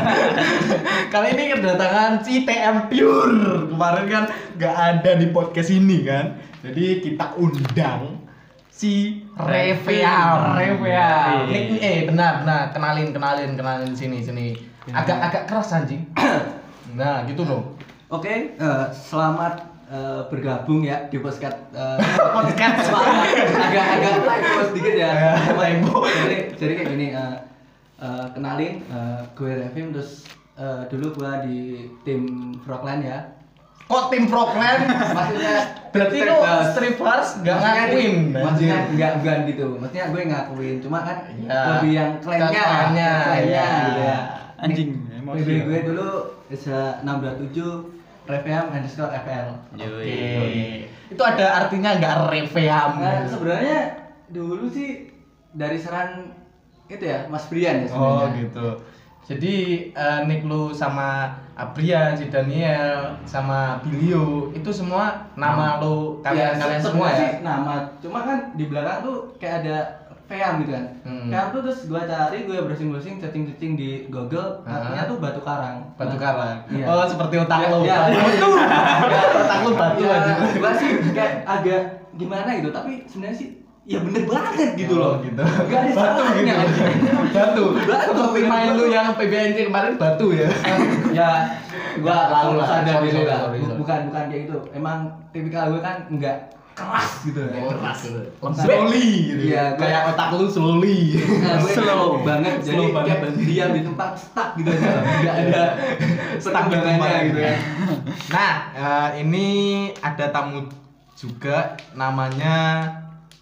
Kali 1.12 1.28
ini 1.36 1.44
kedatangan 1.56 2.24
si 2.24 2.44
TM 2.48 2.88
Pure. 2.88 3.68
Kemarin 3.72 4.06
kan 4.08 4.24
nggak 4.56 4.76
ada 4.76 5.10
di 5.20 5.26
podcast 5.30 5.70
ini 5.72 6.04
kan. 6.06 6.38
Jadi 6.62 7.02
kita 7.04 7.36
undang 7.36 8.22
si 8.72 9.22
Reveal. 9.36 10.56
Reveal. 10.56 11.50
Ini 11.50 11.76
eh 11.80 11.98
benar 12.08 12.44
benar 12.44 12.60
kenalin 12.72 13.12
kenalin 13.12 13.52
kenalin 13.58 13.92
sini 13.92 14.24
sini. 14.24 14.56
Agak 14.90 15.18
agak 15.20 15.44
keras 15.48 15.74
anjing. 15.76 16.02
Nah, 16.92 17.24
gitu 17.24 17.48
dong. 17.48 17.72
Oke, 18.12 18.52
eh, 18.52 18.84
selamat 18.92 19.64
eh, 19.88 20.20
bergabung 20.28 20.84
ya 20.84 21.08
di 21.08 21.16
podcast 21.24 21.56
eh, 21.72 21.96
Podcast. 22.36 22.92
agak 23.64 23.86
agak 23.96 24.14
typo 24.28 24.60
sedikit 24.68 24.94
ya. 25.00 25.08
Ya, 25.32 25.32
typo. 25.56 26.04
Jadi 26.04 26.52
jadi 26.52 26.72
kayak 26.76 26.88
gini 26.92 27.06
eh, 27.16 27.36
eh, 28.02 28.26
kenalin 28.34 28.82
eh, 28.82 29.20
gue 29.32 29.52
Revim 29.62 29.94
terus 29.94 30.26
eh, 30.54 30.82
dulu 30.90 31.14
gue 31.14 31.32
di 31.46 31.58
tim 32.02 32.22
Frogland 32.60 33.02
ya. 33.02 33.18
Kok 33.86 34.08
tim 34.08 34.24
Frogland? 34.26 34.82
Maksudnya 34.88 35.56
Berarti 35.92 36.18
lu 36.24 36.36
strippers 36.72 37.28
nggak 37.44 37.56
ngakuin. 37.60 38.14
Maksudnya 38.32 38.78
enggak 38.88 39.10
bukan 39.20 39.38
gitu. 39.46 39.66
Maksudnya 39.76 40.04
gue 40.08 40.22
ngakuin, 40.24 40.76
cuma 40.80 40.98
kan 41.04 41.18
Ya. 41.36 41.60
lebih 41.76 41.92
yang 41.92 42.10
klannya, 42.18 42.48
Klannya, 42.48 43.12
klannya 43.12 43.52
ya. 43.52 43.68
gitu 43.84 44.00
ya. 44.00 44.18
Anjing, 44.56 44.90
emosi 45.12 45.42
nih, 45.44 45.52
ya. 45.52 45.62
gue 45.68 45.78
dulu 45.84 46.08
bisa 46.48 46.78
627 47.04 48.00
Reviam 48.22 48.64
underscore 48.70 49.12
FL. 49.12 49.48
Oke. 49.74 50.88
Itu 51.10 51.22
ada 51.22 51.46
artinya 51.60 51.90
nggak 51.98 52.16
Reveam? 52.30 52.90
Nah, 52.96 53.26
sebenarnya 53.26 53.78
dulu 54.30 54.70
sih 54.70 55.12
dari 55.52 55.76
saran 55.76 56.32
itu 56.92 57.04
ya 57.04 57.24
Mas 57.26 57.44
Brian 57.46 57.76
ya 57.78 57.86
Oh 57.88 57.90
sebenarnya. 58.20 58.38
gitu. 58.38 58.66
Jadi 59.22 59.54
Nick 60.24 60.42
lu 60.42 60.70
sama 60.72 61.30
Abrian, 61.54 62.12
si 62.12 62.26
Daniel, 62.26 63.14
sama 63.22 63.78
Bilio 63.80 64.50
itu 64.50 64.66
semua 64.68 65.30
nama 65.32 65.78
lu 65.78 66.18
kalian 66.20 66.50
Ya, 66.50 66.58
kalian 66.58 66.80
se- 66.80 66.86
semua 66.88 67.08
ya? 67.08 67.16
sih 67.16 67.30
nama. 67.40 67.74
Cuma 67.98 68.18
kan 68.20 68.50
di 68.52 68.66
belakang 68.66 68.98
tuh 69.00 69.16
kayak 69.36 69.62
ada 69.62 69.76
Veam 70.24 70.58
gitu 70.58 70.72
kan. 70.72 70.84
Hmm. 71.02 71.28
Veam 71.28 71.46
tuh 71.50 71.60
terus 71.60 71.80
gue 71.84 72.02
cari, 72.02 72.38
gue 72.42 72.56
browsing-browsing, 72.58 73.20
chatting-chatting 73.20 73.72
di 73.74 73.90
Google, 74.08 74.64
artinya 74.64 75.04
tuh 75.04 75.20
batu 75.20 75.38
karang. 75.38 75.84
Batu 75.94 76.16
Nah, 76.16 76.20
karang. 76.20 76.56
Iya. 76.66 76.84
Oh 76.88 77.04
seperti 77.04 77.34
otak 77.38 77.58
Ya, 77.60 77.68
lu. 77.68 77.78
ya. 77.84 77.96
Batu. 78.02 78.48
Ya, 79.06 79.22
otak 79.38 79.58
lu 79.60 79.70
batu 79.76 80.00
ya, 80.00 80.12
aja. 80.18 80.32
Gua 80.56 80.72
sih 80.74 80.90
kayak 81.10 81.32
agak 81.44 81.82
gimana 82.12 82.48
gitu, 82.54 82.70
tapi 82.70 83.04
sebenarnya 83.04 83.36
sih 83.36 83.48
ya 83.82 83.98
bener 83.98 84.22
banget 84.24 84.78
gitu 84.78 84.94
Oh, 84.94 85.02
loh. 85.02 85.14
gitu. 85.20 85.42
Gak 85.42 85.80
ada 85.82 85.90
Batu 85.92 86.22
gitu. 86.38 86.54
Batu. 87.32 87.64
Batu. 87.82 88.10
Seperti 88.14 88.40
main 88.44 88.68
lu 88.72 88.84
yang 88.86 89.10
PBNC 89.12 89.58
kemarin 89.66 89.92
batu 89.96 90.26
ya. 90.30 90.46
ya 91.18 91.30
gua 91.98 92.14
lah. 92.30 92.62
sadar 92.64 92.94
Sorry, 93.00 93.10
gitu 93.10 93.20
lah. 93.26 93.40
bukan 93.74 93.98
bukan 94.06 94.22
kayak 94.26 94.40
gitu 94.46 94.56
emang 94.70 94.98
tipikal 95.28 95.68
gue 95.68 95.78
kan 95.78 96.06
enggak 96.06 96.36
keras 96.72 97.20
gitu 97.22 97.42
Oh, 97.52 97.68
keras 97.70 97.98
Lembut. 98.06 98.54
Slowly 98.56 99.08
gitu. 99.26 99.42
Iya, 99.50 99.64
gua- 99.72 99.82
Kayak 99.82 100.02
otak 100.08 100.28
lu 100.32 100.46
slowly. 100.46 100.98
Nah, 101.42 101.58
Slow. 101.60 102.22
banget 102.22 102.54
jadi 102.60 102.72
Slow 102.72 102.88
banget. 102.94 103.18
diam 103.36 103.70
di 103.72 103.82
tempat 103.82 104.10
stuck 104.14 104.48
gitu 104.56 104.70
aja 104.70 104.88
nggak 105.20 105.34
ada 105.42 105.62
perkembangannya 106.38 106.96
tempat. 106.96 107.26
gitu 107.26 107.40
ya 107.42 107.54
Nah, 108.34 108.52
eh, 108.72 109.08
ini 109.20 109.46
ada 109.98 110.24
tamu 110.28 110.64
juga 111.12 111.76
namanya 111.92 112.56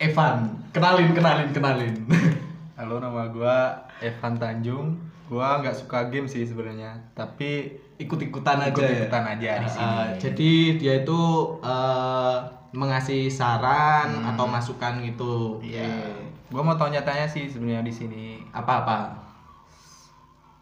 Evan. 0.00 0.48
Kenalin, 0.72 1.12
kenalin, 1.12 1.48
kenalin. 1.52 1.94
Halo, 2.78 2.96
nama 2.96 3.28
gua 3.28 3.76
Evan 4.00 4.34
Tanjung. 4.34 4.96
Gua 5.28 5.60
nggak 5.60 5.76
suka 5.76 6.08
game 6.08 6.26
sih 6.26 6.42
sebenarnya, 6.42 6.96
tapi 7.12 7.76
Ikut-ikutan 8.00 8.56
aja. 8.58 8.72
Ikut-ikutan 8.72 9.22
ya? 9.22 9.30
aja 9.30 9.52
di 9.54 9.60
Eh, 9.60 9.70
sini. 9.70 9.96
jadi 10.18 10.50
dia 10.74 10.94
itu 10.98 11.20
eh, 11.60 12.36
mengasih 12.72 13.28
saran 13.28 14.08
Hmm. 14.16 14.30
atau 14.32 14.48
masukan 14.48 15.04
gitu. 15.04 15.60
ya, 15.60 15.84
Oke. 15.84 16.48
gua 16.48 16.62
mau 16.64 16.74
tanya-tanya 16.74 17.28
sih 17.28 17.44
sebenarnya 17.44 17.84
di 17.84 17.92
sini. 17.92 18.24
Apa-apa 18.50 19.20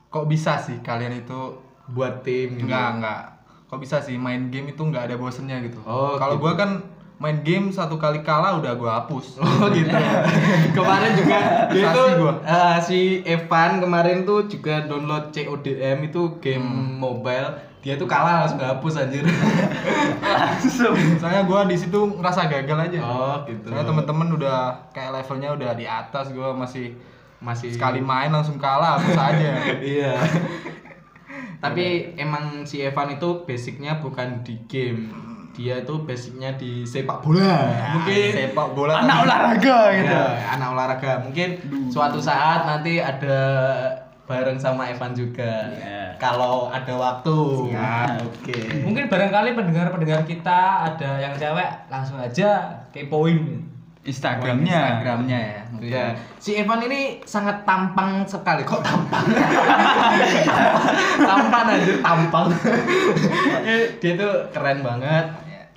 Kok 0.08 0.24
bisa 0.24 0.58
sih 0.58 0.80
kalian 0.80 1.14
itu 1.14 1.52
buat 1.86 2.26
tim 2.26 2.56
gitu. 2.56 2.66
nggak 2.66 2.88
nggak? 2.98 3.22
Kok 3.68 3.78
bisa 3.78 4.00
sih 4.00 4.16
main 4.16 4.48
game 4.48 4.72
itu 4.72 4.82
nggak 4.82 5.06
ada 5.06 5.14
bosennya 5.14 5.62
gitu? 5.62 5.78
Oh, 5.84 6.16
Kalau 6.16 6.34
gitu. 6.34 6.42
gua 6.42 6.52
kan 6.56 6.70
main 7.18 7.42
game 7.42 7.68
satu 7.68 7.98
kali 7.98 8.22
kalah 8.22 8.56
udah 8.56 8.72
gua 8.74 9.02
hapus. 9.02 9.36
Oh 9.42 9.66
gitu. 9.68 9.90
kemarin 10.78 11.12
juga 11.14 11.38
dia 11.74 11.90
tuh 11.90 12.06
gua. 12.16 12.32
eh, 12.40 12.76
si 12.78 12.98
Evan 13.22 13.78
kemarin 13.78 14.22
tuh 14.22 14.46
juga 14.46 14.86
download 14.86 15.28
CODM 15.28 15.98
itu 16.04 16.38
game 16.38 16.62
Hmm. 16.62 16.96
mobile. 16.96 17.50
Dia 17.78 17.94
tuh 17.94 18.06
kalah 18.06 18.42
langsung 18.42 18.58
hapus 18.58 18.98
anjir. 18.98 19.22
Soalnya 21.18 21.42
gua 21.42 21.62
di 21.64 21.74
situ 21.74 21.94
ngerasa 22.10 22.46
gagal 22.46 22.78
aja. 22.90 22.98
Oh, 23.00 23.36
gitu. 23.44 23.66
Soalnya 23.66 23.86
temen-temen 23.86 24.28
udah 24.34 24.58
kayak 24.90 25.14
levelnya 25.14 25.54
udah 25.54 25.70
di 25.74 25.86
atas, 25.86 26.30
gua 26.30 26.50
masih 26.52 26.94
Masih 27.38 27.70
sekali 27.70 28.02
main 28.02 28.34
langsung 28.34 28.58
kalah 28.58 28.98
hapus 28.98 29.14
aja. 29.14 29.50
Iya. 29.78 30.18
Tapi 31.58 32.14
emang 32.14 32.66
si 32.66 32.82
Evan 32.82 33.14
itu 33.14 33.46
basicnya 33.46 34.02
bukan 34.02 34.42
di 34.42 34.58
game. 34.66 35.06
Dia 35.58 35.82
itu 35.82 35.94
basicnya 36.06 36.54
di 36.54 36.86
sepak 36.86 37.18
bola. 37.18 37.66
Mungkin 37.98 38.30
sepak 38.30 38.68
bola 38.78 39.02
anak 39.02 39.10
tapi- 39.10 39.24
olahraga 39.26 39.78
gitu. 39.90 40.22
anak 40.54 40.68
olahraga. 40.70 41.12
Mungkin 41.26 41.48
suatu 41.90 42.22
saat 42.22 42.62
nanti 42.62 43.02
ada 43.02 43.36
bareng 44.22 44.54
sama 44.54 44.86
Evan 44.86 45.10
juga. 45.18 45.66
Iya. 45.74 46.14
Kalau 46.22 46.70
ada 46.70 46.94
waktu. 46.94 47.36
Siap. 47.74 48.08
Oke. 48.22 48.86
Mungkin 48.86 49.10
barangkali 49.10 49.58
pendengar-pendengar 49.58 50.22
kita 50.22 50.86
ada 50.86 51.18
yang 51.18 51.34
cewek 51.34 51.90
langsung 51.90 52.22
aja 52.22 52.70
kepoin. 52.94 53.66
Instagramnya. 54.08 55.04
Instagramnya 55.04 55.38
ya 55.38 55.60
Ya, 55.78 56.04
si 56.40 56.58
Evan 56.58 56.80
ini 56.82 57.20
sangat 57.22 57.62
tampang 57.62 58.24
sekali. 58.24 58.64
Kok 58.64 58.80
tampang? 58.82 59.26
tampan 61.28 61.66
aja, 61.76 61.92
tampang. 62.02 62.48
Dia 64.02 64.12
tuh 64.18 64.34
keren 64.50 64.80
banget. 64.82 65.26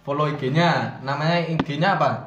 Follow 0.01 0.25
IG-nya. 0.27 0.97
Namanya 1.01 1.45
IG-nya 1.45 1.95
apa? 1.95 2.25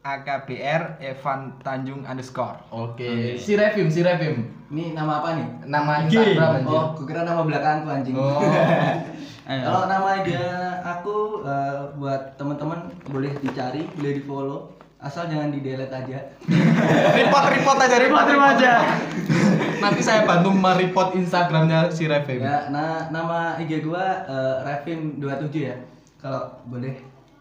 AKBR 0.00 0.96
Evan 1.02 1.60
Tanjung 1.60 2.08
underscore. 2.08 2.56
Oke. 2.72 3.36
Si 3.36 3.52
Revim, 3.52 3.92
si 3.92 4.00
Revim. 4.00 4.48
ini 4.70 4.94
nama 4.94 5.18
apa 5.18 5.34
nih 5.34 5.46
Nama 5.66 5.92
IG. 6.06 6.14
Instagram 6.14 6.52
anjir. 6.62 6.78
oh 6.78 6.86
gue 6.94 7.04
kira 7.04 7.20
nama 7.26 7.42
belakangku 7.42 7.88
anjing 7.90 8.14
Oh. 8.16 8.38
Kalau 9.50 9.90
nama 9.90 10.22
dia 10.22 10.46
aku 10.86 11.42
eh, 11.42 11.90
buat 11.98 12.38
teman-teman 12.38 12.86
boleh 13.02 13.34
dicari, 13.42 13.82
boleh 13.98 14.12
di 14.14 14.22
follow, 14.22 14.78
asal 15.02 15.26
jangan 15.26 15.50
di 15.50 15.58
delete 15.58 15.90
aja. 15.90 16.18
report, 17.18 17.44
report 17.50 17.78
aja, 17.82 17.96
report, 17.98 18.30
report 18.30 18.50
aja. 18.56 18.72
Nanti 19.82 20.06
saya 20.06 20.22
bantu 20.22 20.54
mereport 20.54 21.18
Instagramnya 21.18 21.90
si 21.90 22.06
Revim. 22.06 22.38
Ya, 22.38 22.70
nah 22.70 23.10
nama 23.10 23.58
IG 23.58 23.82
gua 23.82 24.22
eh, 24.22 24.56
Revim 24.62 25.18
27 25.18 25.50
ya. 25.66 25.74
Kalau 26.20 26.60
boleh 26.68 26.94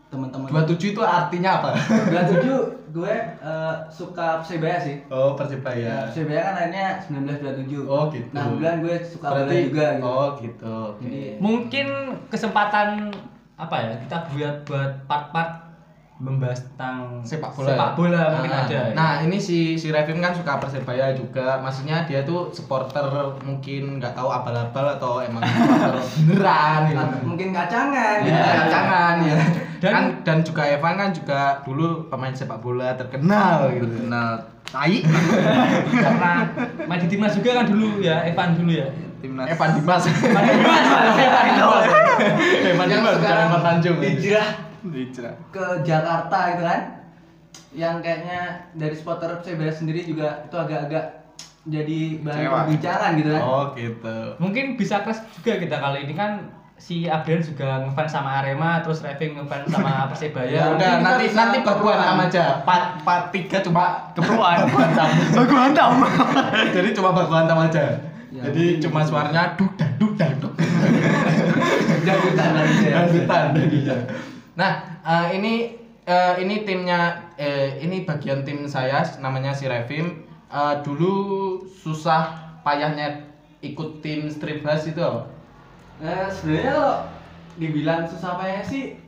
teman-teman. 0.09 0.50
27 0.50 0.97
itu 0.97 1.01
artinya 1.06 1.62
apa? 1.62 1.69
27 2.09 2.90
gue 2.90 3.13
eh, 3.38 3.75
suka 3.94 4.41
Persebaya 4.41 4.78
sih. 4.81 4.95
Oh, 5.13 5.31
Ya, 5.31 5.38
Persibaya. 5.38 5.95
Persebaya 6.09 6.41
kan 6.41 6.56
akhirnya 6.57 6.88
1927. 7.06 7.85
Oh, 7.85 8.09
gitu. 8.09 8.28
Nah, 8.34 8.44
kebetulan 8.50 8.75
gue 8.81 8.95
suka 9.06 9.28
bola 9.29 9.35
Berarti 9.45 9.57
juga 9.69 9.85
gitu. 9.94 10.03
Oh, 10.07 10.28
gitu. 10.41 10.73
Oke. 10.95 11.01
Jadi 11.06 11.22
Mungkin 11.38 11.88
kesempatan 12.34 12.88
apa 13.59 13.75
ya 13.75 13.94
kita 14.07 14.18
buat 14.31 14.56
buat 14.63 14.91
part-part 15.03 15.58
membahas 16.19 16.59
tentang 16.62 17.24
sepak 17.24 17.47
bola. 17.50 17.68
sepak 17.69 17.91
bola 17.96 18.24
mungkin 18.30 18.52
Nah, 18.52 18.62
ada. 18.62 18.75
ya. 18.75 18.91
Nah, 18.91 19.12
ini 19.24 19.40
si 19.40 19.57
si 19.74 19.88
Revim 19.88 20.19
kan 20.19 20.35
suka 20.35 20.59
Persebaya 20.59 21.16
juga. 21.16 21.56
Maksudnya 21.57 22.03
dia 22.03 22.22
tuh 22.22 22.52
supporter 22.52 23.07
mungkin 23.40 23.98
nggak 23.98 24.12
tahu 24.13 24.27
abal-abal 24.27 24.86
atau 24.92 25.19
emang 25.19 25.39
supporter 25.48 25.95
beneran 26.19 26.80
gitu. 26.86 27.06
Mungkin 27.24 27.50
kacangan 27.50 28.16
Ya, 28.18 28.25
gitu 28.25 28.36
kan. 28.38 28.68
jangan 28.68 29.16
ya. 29.21 29.38
Dan, 29.80 29.92
Dan- 29.95 30.16
dan 30.21 30.38
juga 30.42 30.63
Evan 30.66 30.94
kan 30.94 31.10
juga 31.10 31.39
dulu 31.63 31.88
pemain 32.06 32.36
sepak 32.36 32.60
bola 32.60 32.92
terkenal 32.94 33.72
gitu. 33.72 33.88
Kenal 34.04 34.44
tai 34.65 35.01
karena 35.89 36.45
main 36.83 37.00
di 37.00 37.07
timnas 37.07 37.33
juga 37.33 37.57
kan 37.57 37.65
dulu 37.65 37.98
ya 37.98 38.22
Evan 38.24 38.54
dulu 38.54 38.69
ya. 38.69 38.86
timnas. 39.19 39.48
Evan 39.48 39.69
Dimas. 39.74 40.04
Evan 40.04 40.44
Dimas, 40.45 40.83
Evan 41.18 41.44
Dimas. 41.50 41.86
Evan 42.62 42.88
Dimas 42.88 43.13
sekarang 43.18 43.45
Evan 43.50 43.62
Tanjung. 43.62 43.98
hijrah 43.98 44.19
Hijrah. 44.19 44.50
Ke 45.49 45.65
Jakarta 45.83 46.37
gitu 46.53 46.63
kan. 46.63 46.81
Yang 47.69 47.95
kayaknya 48.01 48.41
dari 48.73 48.95
supporter 48.97 49.37
Persebaya 49.37 49.69
sendiri 49.69 50.01
juga 50.01 50.45
itu 50.45 50.55
agak-agak 50.55 51.05
jadi 51.69 51.99
bahan 52.23 52.41
perbincangan 52.65 53.11
gitu 53.19 53.29
kan. 53.29 53.41
Oh, 53.43 53.63
gitu. 53.77 54.17
Mungkin 54.41 54.65
bisa 54.73 55.03
kelas 55.03 55.21
juga 55.37 55.59
kita 55.59 55.77
kali 55.77 56.09
ini 56.09 56.13
kan 56.13 56.31
si 56.79 57.05
Abdian 57.05 57.43
juga 57.43 57.83
ngefans 57.83 58.15
sama 58.15 58.39
Arema 58.39 58.79
terus 58.79 59.03
Reving 59.03 59.35
ngefans 59.37 59.67
sama 59.69 59.91
Persebaya. 60.09 60.49
Ya 60.49 60.63
udah 60.73 60.91
nanti 61.03 61.29
nanti 61.35 61.57
baku 61.61 61.91
hantam 61.91 62.17
keperluan. 62.17 62.25
aja. 62.25 62.45
Part 62.63 62.85
part 63.03 63.23
tiga 63.29 63.57
cuma 63.61 63.85
keperluan. 64.15 64.57
Hantam. 64.65 65.09
baku 65.35 65.53
hantam. 65.53 65.91
Jadi 66.73 66.89
cuma 66.95 67.09
baku 67.11 67.33
hantam 67.35 67.59
aja. 67.59 67.85
Ya, 68.29 68.45
Jadi 68.45 68.61
mungkin 68.77 68.83
cuma 68.87 68.99
gitu. 69.03 69.09
suaranya 69.11 69.43
duk 69.57 69.71
dan 69.75 69.89
duk 69.97 70.13
dan 70.15 70.31
duk. 70.39 70.53
Dangdutan 71.99 72.49
lagi 72.57 72.75
ya. 72.79 72.91
Dangdutan, 73.03 73.43
dangdutan. 73.53 73.99
Nah, 74.59 74.73
eh, 75.07 75.27
ini 75.39 75.53
eh, 76.03 76.33
ini 76.44 76.67
timnya 76.67 77.31
eh, 77.39 77.79
ini 77.79 78.03
bagian 78.03 78.44
tim 78.44 78.67
saya 78.67 79.00
namanya 79.23 79.56
si 79.56 79.71
Revim. 79.71 80.27
Eh, 80.51 80.75
dulu 80.83 81.13
susah 81.63 82.35
payahnya 82.67 83.23
ikut 83.63 84.03
tim 84.03 84.27
strip 84.27 84.59
bass 84.59 84.83
itu 84.83 85.00
apa? 85.00 85.31
Nah, 86.03 86.27
sebenarnya 86.27 86.71
kalau 86.75 86.95
dibilang 87.56 88.03
susah 88.03 88.35
payah 88.35 88.63
sih 88.63 89.00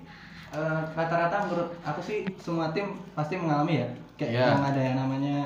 eh, 0.56 0.82
rata-rata 0.96 1.48
menurut 1.48 1.70
aku 1.84 2.00
sih 2.00 2.32
semua 2.40 2.72
tim 2.72 2.96
pasti 3.12 3.36
mengalami 3.36 3.84
ya. 3.84 3.88
Kayak 4.16 4.32
Iya. 4.32 4.46
yang 4.56 4.64
ada 4.64 4.82
yang 4.82 4.98
namanya 5.02 5.38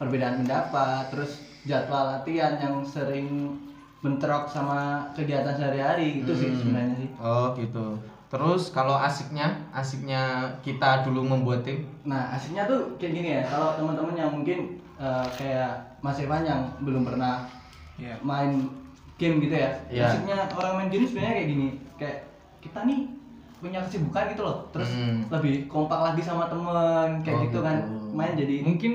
perbedaan 0.00 0.36
pendapat, 0.46 1.12
terus 1.12 1.44
jadwal 1.68 2.16
latihan 2.16 2.56
yang 2.56 2.80
sering 2.80 3.52
bentrok 4.00 4.48
sama 4.48 5.12
kegiatan 5.12 5.52
sehari-hari 5.52 6.24
gitu 6.24 6.32
sih 6.32 6.48
Hmm. 6.48 6.56
sebenarnya 6.56 6.94
sih. 6.96 7.10
Oh, 7.20 7.52
gitu. 7.52 8.00
Terus 8.30 8.70
kalau 8.70 8.94
asiknya, 8.94 9.50
asiknya 9.70 10.22
kita 10.62 11.02
dulu 11.02 11.26
membuat 11.26 11.66
tim. 11.66 11.82
Nah, 12.02 12.30
aslinya 12.30 12.62
tuh 12.64 12.94
kayak 12.94 13.12
gini 13.12 13.28
ya. 13.34 13.42
Kalau 13.44 13.74
teman-teman 13.74 14.14
yang 14.14 14.30
mungkin 14.30 14.78
eh, 14.96 15.26
kayak 15.34 15.98
Mas 15.98 16.14
Evan 16.16 16.44
yang 16.44 16.62
belum 16.78 17.02
pernah 17.02 17.42
Iya. 17.96 18.14
main 18.20 18.70
game 19.16 19.40
gitu 19.40 19.52
ya. 19.52 19.70
Iya. 19.90 20.06
Asiknya 20.06 20.36
orang 20.48 20.72
main 20.76 20.88
game 20.88 21.04
sebenarnya 21.04 21.34
kayak 21.36 21.48
gini. 21.48 21.68
Kayak 21.96 22.16
kita 22.60 22.80
nih 22.84 23.00
punya 23.58 23.78
kesibukan 23.82 24.24
gitu 24.30 24.42
loh. 24.42 24.56
Terus 24.70 24.88
Hmm. 24.90 25.26
lebih 25.28 25.66
kompak 25.66 26.00
lagi 26.00 26.22
sama 26.22 26.46
temen 26.46 27.20
kayak 27.20 27.34
Oh, 27.34 27.44
gitu 27.44 27.58
kan. 27.60 27.76
gitu. 27.82 28.14
Main 28.14 28.32
jadi 28.34 28.56
Mungkin 28.62 28.92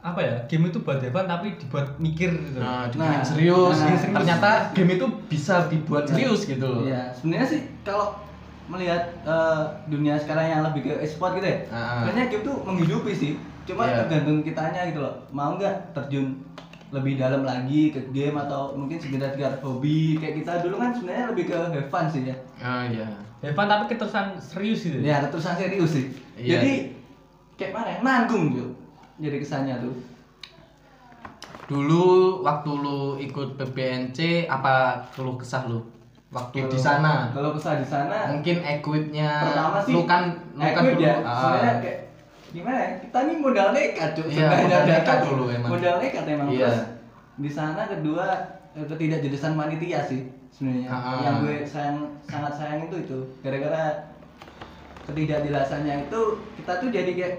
apa 0.00 0.20
ya? 0.20 0.34
Game 0.46 0.64
itu 0.64 0.78
buat 0.78 1.02
Evan 1.02 1.26
tapi 1.26 1.58
dibuat 1.58 1.98
mikir 1.98 2.30
gitu. 2.30 2.58
Nah, 2.58 2.86
Nah, 2.86 2.88
dibikin 2.88 3.24
serius. 3.26 3.74
nah, 3.74 3.90
Serius. 3.90 4.14
Ternyata 4.14 4.50
game 4.72 4.90
itu 4.94 5.06
bisa 5.26 5.66
dibuat 5.66 6.04
serius 6.06 6.44
gitu 6.44 6.62
loh. 6.62 6.82
Iya, 6.84 7.10
sebenarnya 7.10 7.46
sih 7.48 7.60
kalau 7.82 8.14
melihat 8.66 9.02
eh, 9.22 9.62
dunia 9.86 10.18
sekarang 10.18 10.46
yang 10.48 10.62
lebih 10.66 10.90
ke 10.90 10.92
e-sport 11.00 11.38
gitu 11.38 11.46
ya. 11.46 11.58
Ah. 11.70 12.02
Sebenarnya 12.02 12.26
game 12.30 12.44
tuh 12.44 12.56
menghidupi 12.66 13.12
sih. 13.14 13.32
Cuma 13.66 13.86
Iya. 13.86 14.06
tergantung 14.06 14.42
kitanya 14.42 14.86
gitu 14.86 15.02
loh. 15.02 15.14
Mau 15.30 15.54
nggak 15.54 15.94
terjun 15.94 16.38
lebih 16.94 17.18
dalam 17.18 17.42
lagi 17.42 17.90
ke 17.90 17.98
game 18.14 18.38
atau 18.38 18.78
mungkin 18.78 18.94
sekedar 18.98 19.34
sekedar 19.34 19.58
hobi 19.58 20.22
kayak 20.22 20.38
kita 20.38 20.62
dulu 20.62 20.78
kan 20.78 20.94
sebenarnya 20.94 21.34
lebih 21.34 21.44
ke 21.50 21.56
have 21.58 21.90
fun 21.90 22.06
sih 22.06 22.30
ya. 22.30 22.36
Ah, 22.62 22.86
iya. 22.86 23.06
Evan 23.42 23.66
tapi 23.66 23.94
keterusan 23.94 24.38
serius 24.38 24.86
gitu. 24.86 24.98
Ya, 25.02 25.22
keterusan 25.26 25.54
serius 25.58 25.90
sih. 25.92 26.06
Iya. 26.38 26.58
Jadi 26.58 26.72
kayak 27.58 27.72
mana 27.74 27.88
ya? 27.90 27.98
Nanggung 28.02 28.44
tuh. 28.54 28.70
Jadi 29.18 29.36
kesannya 29.42 29.74
tuh. 29.82 29.94
Dulu 31.66 32.04
waktu 32.46 32.70
lu 32.70 33.18
ikut 33.18 33.58
PBNC 33.58 34.46
apa 34.46 35.02
keluh 35.12 35.34
kesah 35.34 35.66
lu? 35.66 35.82
Waktu 36.26 36.58
di 36.66 36.74
sana. 36.76 37.30
Kalau 37.30 37.54
kesah 37.54 37.78
di 37.78 37.86
sana 37.86 38.34
Mungkin 38.34 38.58
equipnya 38.60 39.30
pertama 39.46 39.78
sih 39.80 39.92
lu 39.92 40.02
kan 40.04 40.22
lu 40.52 40.62
kan 40.64 40.82
dulu 40.84 40.98
ya 41.00 41.14
ah. 41.20 41.34
sebenarnya 41.38 41.74
kayak 41.78 41.98
gimana 42.48 42.78
ya 42.78 42.90
kita 42.98 43.18
nih 43.22 43.36
modal 43.36 43.68
nekat 43.70 44.10
cuy 44.12 44.26
Iya, 44.28 44.48
modal 44.56 44.82
nekat 44.86 45.18
dulu 45.22 45.44
emang. 45.48 45.70
modal 45.70 45.94
nekat 45.98 46.24
emang 46.26 46.48
Iya. 46.48 46.66
terus 46.66 46.78
di 47.36 47.50
sana 47.52 47.82
kedua 47.86 48.26
eh, 48.72 48.84
ketidakjelasan 48.84 49.52
panitia 49.54 50.00
sih 50.02 50.20
sebenarnya 50.50 50.88
Ah. 50.88 51.20
yang 51.22 51.36
gue 51.42 51.56
sayang 51.62 51.98
sangat 52.22 52.52
sayang 52.54 52.80
itu 52.84 52.96
itu 52.98 53.18
gara-gara 53.40 53.84
ketidakjelasannya 55.04 56.08
itu 56.08 56.20
kita 56.56 56.72
tuh 56.76 56.88
jadi 56.90 57.10
kayak 57.12 57.34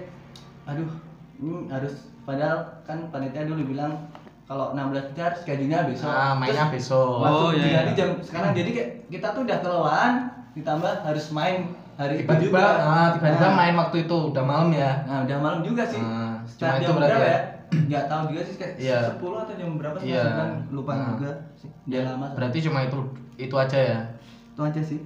aduh 0.64 0.88
ini 1.36 1.68
harus 1.68 1.92
padahal 2.22 2.56
kan 2.82 3.08
panitia 3.08 3.44
dulu 3.44 3.68
bilang 3.68 4.08
kalau 4.48 4.72
16 4.72 5.12
kita 5.12 5.22
harus 5.22 5.40
gajinya 5.44 5.78
besok 5.84 6.08
Ah, 6.08 6.32
mainnya 6.32 6.64
Terus 6.66 6.88
besok. 6.88 7.20
waktu 7.20 7.36
Oh, 7.38 7.50
iya, 7.52 7.66
iya. 7.84 7.92
jam 7.92 8.08
sekarang 8.18 8.50
jadi 8.52 8.70
kayak 8.72 8.90
kita 9.06 9.26
tuh 9.30 9.42
udah 9.44 9.58
kelelahan 9.60 10.14
ditambah 10.52 10.92
harus 11.04 11.26
main 11.30 11.58
hari 11.94 12.14
itu 12.16 12.24
Tiba-tiba 12.24 12.56
juga. 12.56 12.80
ah, 12.80 13.08
tiba-tiba 13.12 13.44
Nah, 13.44 13.54
main 13.54 13.74
waktu 13.76 13.96
itu 14.02 14.16
udah 14.32 14.40
malam 14.42 14.68
ya. 14.72 14.90
Nah, 15.04 15.18
udah 15.22 15.36
malam 15.38 15.60
juga 15.60 15.84
sih. 15.84 16.00
Ah, 16.00 16.40
Setelah 16.42 16.64
cuma 16.70 16.78
itu 16.78 16.82
jam 16.82 16.96
berarti 16.96 17.12
berapa 17.12 17.26
ya? 17.26 17.30
ya? 17.30 17.40
Nggak 17.68 18.04
tahu 18.08 18.22
juga 18.26 18.42
sih 18.42 18.54
kayak 18.56 18.74
Iya. 18.78 18.98
10 19.12 19.36
atau 19.38 19.54
jam 19.54 19.68
berapa 19.76 19.96
sih 19.98 20.08
Iya. 20.08 20.22
kan 20.32 20.50
lupa 20.70 20.92
Nah. 20.92 21.06
juga 21.12 21.30
sih. 21.54 21.68
Udah 21.84 22.00
lama. 22.06 22.26
Berarti 22.32 22.58
cuma 22.64 22.78
itu 22.82 22.98
itu 23.36 23.54
aja 23.54 23.78
ya. 23.78 23.98
itu 24.48 24.60
aja 24.64 24.80
sih. 24.82 25.00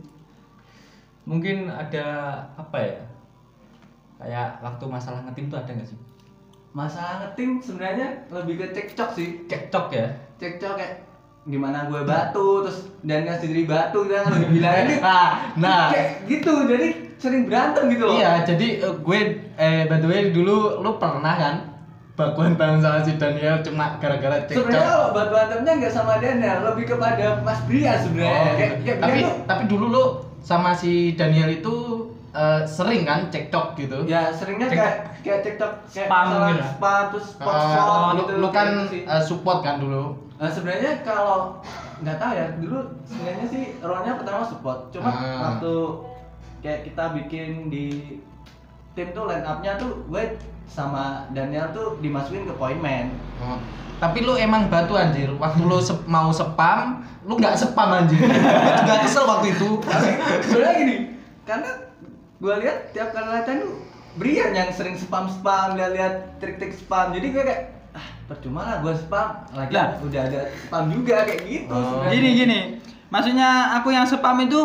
Mungkin 1.23 1.57
ada 1.67 2.05
apa 2.55 2.79
ya? 2.79 2.99
Kayak 4.17 4.49
waktu 4.61 4.85
masalah 4.87 5.21
ngetim 5.23 5.51
tuh 5.51 5.59
ada 5.59 5.67
nggak 5.69 5.85
sih? 5.85 5.99
Masalah 6.73 7.21
ngetim 7.21 7.61
sebenarnya 7.61 8.25
lebih 8.33 8.65
ke 8.65 8.67
cekcok 8.73 9.11
sih. 9.13 9.45
Cekcok 9.45 9.87
ya. 9.93 10.09
Cekcok 10.41 10.75
kayak 10.81 10.95
gimana 11.43 11.91
gue 11.91 12.07
batu 12.07 12.63
terus 12.63 12.87
dan 13.03 13.27
ngasih 13.27 13.51
diri 13.51 13.65
batu 13.67 14.07
kan 14.07 14.31
lebih 14.31 14.63
bilang 14.63 14.87
ini 14.87 14.95
Nah, 15.03 15.59
nah 15.59 15.91
kayak 15.91 16.31
gitu 16.31 16.71
jadi 16.71 16.89
sering 17.19 17.51
berantem 17.51 17.91
gitu 17.91 18.03
loh. 18.07 18.15
Iya, 18.15 18.47
jadi 18.47 18.69
eh, 18.83 18.95
gue 18.95 19.19
eh 19.59 19.83
by 19.91 19.99
the 19.99 20.09
way 20.09 20.31
dulu 20.31 20.81
lu 20.81 20.91
pernah 21.03 21.35
kan 21.35 21.55
bakuan 22.13 22.55
bareng 22.55 22.85
sama 22.85 23.03
si 23.03 23.19
Daniel 23.19 23.59
cuma 23.67 23.99
gara-gara 23.99 24.47
cekcok. 24.47 24.71
Sebenarnya 24.71 24.87
kalau 24.87 25.09
batu 25.13 25.31
batemnya 25.35 25.73
nggak 25.83 25.95
sama 25.95 26.15
Daniel, 26.23 26.59
lebih 26.73 26.85
kepada 26.95 27.27
Mas 27.43 27.61
Bria 27.67 27.93
sebenarnya. 27.99 28.33
Oh, 28.33 28.55
kayak, 28.55 28.73
gitu. 28.73 28.85
kayak 28.87 28.99
tapi 29.03 29.19
tuh 29.21 29.35
tapi 29.49 29.63
dulu 29.67 29.87
lu 29.91 30.05
sama 30.43 30.71
si 30.75 31.15
Daniel 31.15 31.51
itu 31.55 31.75
eh, 32.33 32.61
sering 32.65 33.03
kan 33.03 33.29
cekcok 33.29 33.67
gitu. 33.77 33.99
ya 34.05 34.29
seringnya 34.29 34.67
Cek- 34.67 34.77
kayak 34.77 34.97
kayak 35.21 35.41
TikTok 35.43 35.73
kayak 35.87 36.09
Spam 36.09 36.25
gitu. 36.27 36.65
spam 36.67 37.05
terus 37.09 37.27
Eh, 37.37 37.45
lu, 38.09 38.19
gitu 38.19 38.33
lu 38.37 38.49
kan 38.49 38.67
gitu 38.87 39.05
eh, 39.05 39.23
support 39.23 39.59
kan 39.61 39.77
dulu. 39.79 40.17
Nah, 40.35 40.49
sebenarnya 40.49 40.93
kalau 41.03 41.61
nggak 42.01 42.17
tahu 42.17 42.33
ya 42.33 42.47
dulu 42.57 42.79
sebenarnya 43.05 43.47
sih 43.47 43.65
role-nya 43.79 44.17
pertama 44.17 44.43
support 44.43 44.91
cuma 44.91 45.07
Ah. 45.07 45.39
waktu 45.47 45.73
kayak 46.59 46.81
kita 46.85 47.05
bikin 47.15 47.69
di 47.69 47.87
tim 48.93 49.09
tuh 49.11 49.25
line 49.25 49.43
up-nya 49.43 49.77
tuh 49.77 50.03
gue 50.05 50.25
sama 50.67 51.25
Daniel 51.31 51.69
tuh 51.71 51.99
dimasukin 51.99 52.45
ke 52.45 52.55
point 52.55 52.77
man 52.77 53.13
Oh. 53.39 53.59
Tapi 53.99 54.19
lu 54.21 54.35
emang 54.35 54.67
batu 54.67 54.95
anjir. 54.95 55.31
Waktu 55.33 55.63
lu 55.63 55.79
sep- 55.79 56.03
mau 56.05 56.27
spam, 56.29 56.99
lu 57.23 57.37
nggak 57.37 57.55
spam 57.55 57.87
anjir. 57.93 58.19
Gue 58.27 58.73
juga 58.77 58.95
kesel 58.99 59.23
waktu 59.23 59.47
itu. 59.53 59.79
sebenarnya 60.43 60.75
gini 60.77 60.97
karena 61.43 61.71
gue 62.43 62.55
lihat 62.59 62.91
tiap 62.91 63.15
kali 63.15 63.29
latihan 63.31 63.63
tuh 63.63 63.79
Brian 64.13 64.51
yang 64.51 64.69
sering 64.69 64.99
spam 64.99 65.31
spam 65.31 65.79
lihat-lihat 65.79 66.37
trik-trik 66.37 66.75
spam 66.75 67.15
jadi 67.15 67.27
gue 67.29 67.43
kayak 67.43 67.63
ah 67.93 68.07
percuma 68.27 68.61
lah 68.63 68.77
gue 68.81 68.93
spam 68.99 69.47
lagi 69.53 69.71
Lah. 69.71 69.95
udah 70.03 70.21
ada 70.27 70.41
spam 70.51 70.91
juga 70.91 71.23
kayak 71.23 71.41
gitu 71.45 71.71
Oh. 71.73 72.03
Gini 72.05 72.29
gini, 72.35 72.59
maksudnya 73.09 73.49
aku 73.79 73.89
yang 73.89 74.03
spam 74.03 74.43
itu 74.43 74.59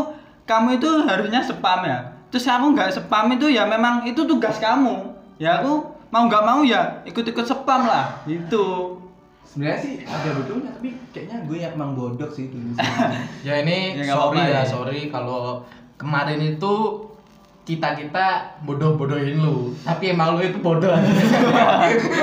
kamu 0.44 0.80
itu 0.80 0.90
harusnya 1.04 1.40
spam 1.40 1.84
ya. 1.84 1.98
Terus 2.28 2.44
aku 2.44 2.74
nggak 2.74 2.90
spam 2.92 3.30
itu 3.32 3.48
ya 3.48 3.64
memang 3.64 4.04
itu 4.04 4.24
tugas 4.24 4.58
kamu. 4.58 5.14
Ya 5.38 5.62
aku 5.62 5.86
mau 6.10 6.26
nggak 6.26 6.44
mau 6.44 6.64
ya 6.64 7.04
ikut-ikut 7.04 7.46
spam 7.46 7.86
lah. 7.86 8.26
Itu. 8.26 8.98
sebenarnya 9.48 9.80
sih 9.80 9.94
ada 10.04 10.36
betulnya 10.36 10.76
tapi 10.76 10.92
kayaknya 11.16 11.38
gue 11.48 11.58
yang 11.58 11.72
emang 11.72 11.96
bodoh 11.96 12.28
sih 12.28 12.52
dulu 12.52 12.76
sih. 12.76 12.84
Ya 13.48 13.64
ini 13.64 13.96
Ya, 13.96 14.12
sorry 14.12 14.12
apa-apa 14.12 14.42
ya, 14.44 14.52
ya. 14.52 14.62
sorry 14.66 15.00
kalau 15.08 15.64
kemarin 15.96 16.40
itu 16.44 16.74
kita 17.68 17.92
kita 17.94 18.26
bodoh-bodohin 18.64 19.38
lu. 19.38 19.76
Tapi 19.84 20.16
emang 20.16 20.34
lu 20.34 20.42
itu 20.42 20.56
bodoh. 20.58 20.88
ya, 20.88 21.04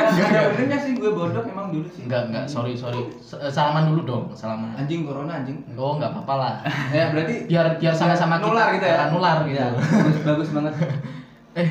Enggak, 0.09 0.27
ada 0.27 0.41
benernya 0.51 0.79
sih 0.81 0.97
gue 0.97 1.11
bodoh 1.13 1.45
emang 1.45 1.69
dulu 1.69 1.85
sih 1.87 2.09
Enggak, 2.09 2.33
enggak, 2.33 2.45
sorry, 2.49 2.73
sorry. 2.73 2.97
Salaman 3.21 3.93
dulu 3.93 4.01
dong, 4.03 4.25
salaman. 4.33 4.73
anjing 4.75 5.05
corona 5.05 5.37
anjing 5.39 5.61
Oh, 5.75 5.95
enggak 5.95 6.17
apa-apa 6.17 6.35
lah. 6.35 6.55
ya 6.89 7.13
berarti 7.13 7.45
Biar 7.45 7.77
biar 7.77 7.93
sama-sama 7.93 8.41
kita 8.41 8.49
nular 8.49 8.67
gitu 8.73 8.87
ya 8.89 9.05
nular 9.13 9.37
gitu. 9.45 9.61
Ya, 9.61 9.69
bagus, 9.69 10.17
bagus 10.25 10.49
banget 10.51 10.73
Eh, 11.61 11.69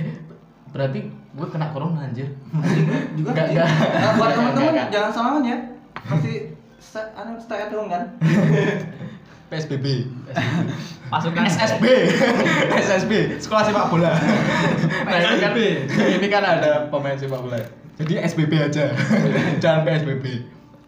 berarti 0.70 1.00
gue 1.10 1.48
kena 1.50 1.68
corona 1.74 2.06
anjir. 2.06 2.30
anjing 2.54 2.86
gue 2.86 3.00
juga 3.18 3.30
Enggak, 3.34 3.46
enggak. 3.50 3.68
Nah, 3.74 4.12
buat 4.14 4.32
enggak, 4.54 4.88
jangan 4.88 5.12
salaman 5.12 5.44
ya 5.44 5.58
pasti 6.04 6.54
anu 6.94 7.42
stay 7.42 7.58
at 7.58 7.74
home 7.74 7.90
kan 7.90 8.06
PSBB. 9.50 9.86
Pasukan 11.14 11.46
SSB. 11.54 11.86
SSB, 12.74 13.12
Sekolah 13.46 13.64
Sepak 13.70 13.86
Bola. 13.94 14.18
nah, 15.06 15.18
ini 15.22 15.38
kan 15.38 15.54
ini 15.94 16.28
kan 16.28 16.42
ada 16.42 16.90
pemain 16.90 17.14
sepak 17.14 17.38
bola. 17.38 17.62
Jadi 18.02 18.18
SBB 18.18 18.54
aja. 18.58 18.90
Jangan 19.62 19.86
PSBB. 19.86 20.26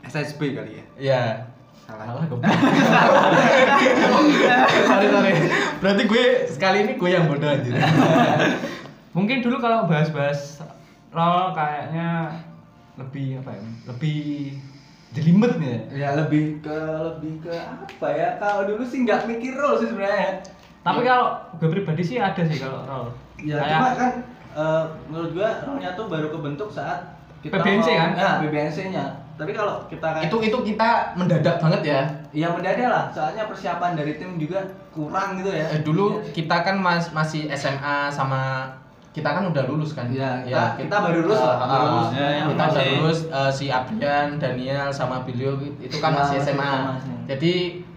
SSB 0.10 0.42
kali 0.58 0.82
ya. 0.82 0.86
Iya. 0.98 1.24
Salah. 1.86 2.18
sorry, 4.90 5.06
sorry. 5.14 5.34
Berarti 5.78 6.04
gue 6.10 6.26
sekali 6.50 6.78
ini 6.90 6.98
gue 6.98 7.10
yang 7.14 7.30
bodoh 7.30 7.46
anjir. 7.46 7.78
Mungkin 9.14 9.46
dulu 9.46 9.62
kalau 9.62 9.86
bahas-bahas 9.86 10.66
role 11.14 11.54
kayaknya 11.54 12.42
lebih 12.98 13.46
apa 13.46 13.54
ya? 13.54 13.62
Lebih 13.94 14.58
jelimet 15.16 15.54
nih 15.56 15.70
ya. 15.70 15.80
ya 15.96 16.10
lebih 16.18 16.60
ke 16.60 16.78
lebih 17.02 17.34
ke 17.42 17.56
apa 17.56 18.08
ya 18.10 18.36
kalau 18.36 18.68
dulu 18.68 18.84
sih 18.84 19.02
nggak 19.02 19.24
mikir 19.26 19.54
role 19.54 19.78
sih 19.78 19.88
sebenarnya 19.88 20.44
Tapi 20.82 21.02
kalau 21.02 21.28
gue 21.56 21.70
pribadi 21.72 22.04
sih 22.04 22.18
ada 22.18 22.38
sih 22.38 22.60
kalau 22.60 22.84
role. 22.84 23.10
ya 23.40 23.58
Kayak- 23.58 23.72
cuma 23.74 23.90
kan 23.96 24.12
eh, 24.54 24.84
menurut 25.08 25.32
gua 25.32 25.50
role-nya 25.62 25.92
tuh 25.94 26.06
baru 26.06 26.28
kebentuk 26.30 26.70
saat 26.70 27.00
PBNC 27.42 27.88
kan? 27.88 28.10
Nah, 28.14 28.36
PBNC-nya. 28.42 29.06
tapi 29.36 29.52
kalau 29.52 29.84
kita 29.86 30.08
kayak 30.10 30.26
Itu 30.26 30.38
itu 30.42 30.58
kita 30.66 30.90
mendadak 31.14 31.60
banget 31.60 31.82
ya. 31.86 32.02
ya 32.32 32.48
mendadak 32.50 32.86
lah 32.86 33.06
soalnya 33.10 33.44
persiapan 33.46 33.92
dari 33.94 34.16
tim 34.16 34.36
juga 34.36 34.64
kurang 34.90 35.36
gitu 35.38 35.52
ya 35.52 35.68
Eh, 35.70 35.82
dulu 35.82 36.24
kita 36.32 36.62
kan 36.62 36.76
mas, 36.76 37.12
masih 37.12 37.48
SMA 37.50 38.08
sama 38.10 38.64
kita 39.16 39.30
kan 39.32 39.44
udah 39.48 39.64
lulus 39.64 39.96
kan? 39.96 40.12
Iya, 40.12 40.44
kita- 40.44 40.76
kita 40.78 40.96
baru 41.00 41.18
lulus 41.24 41.40
eh, 41.40 41.48
lah, 41.48 41.56
eh, 41.56 41.64
baru 41.66 41.86
lulus. 41.88 42.08
Ya, 42.12 42.28
yang 42.34 42.48
kita 42.52 42.60
udah 42.60 42.68
masih- 42.76 42.92
lulus 43.00 43.20
eh, 43.32 43.52
si 43.56 43.66
Abrian, 43.72 44.28
Daniel 44.36 44.88
sama 44.92 45.24
Bilio 45.24 45.52
itu 45.80 45.96
kan 45.98 46.12
Ya, 46.12 46.18
masih 46.20 46.38
masih 46.38 46.52
SMA. 46.52 46.68
SMA 46.68 46.94
sih. 47.00 47.16
Jadi 47.26 47.54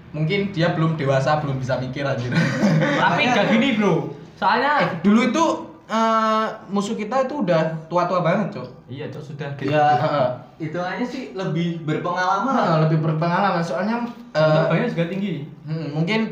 mungkin 0.08 0.40
dia 0.50 0.68
belum 0.70 0.94
dewasa, 0.94 1.36
belum 1.36 1.58
bisa 1.58 1.74
mikir 1.76 2.06
anjir. 2.06 2.30
Tapi 3.02 3.22
gak 3.26 3.46
gini 3.50 3.74
bro. 3.74 4.14
Soalnya 4.34 4.72
eh, 4.78 4.88
dulu 5.02 5.20
itu 5.26 5.44
eh, 5.84 6.46
musuh 6.68 6.94
kita 6.94 7.26
itu 7.26 7.42
udah 7.42 7.60
tua-tua 7.86 8.22
banget, 8.22 8.54
Cok. 8.54 8.68
iya 8.88 9.04
cok 9.04 9.20
sudah 9.22 9.48
ya 9.58 9.84
Heeh. 9.98 10.28
itu 10.64 10.78
aja 10.78 11.04
sih 11.04 11.36
lebih 11.36 11.84
berpengalaman 11.84 12.50
Nah, 12.50 12.76
lebih 12.80 12.98
berpengalaman 13.00 13.60
soalnya 13.60 14.06
eh, 14.32 14.64
banyak 14.64 14.94
juga 14.94 15.10
tinggi. 15.10 15.44
Hmm, 15.66 15.92
mungkin 15.92 16.30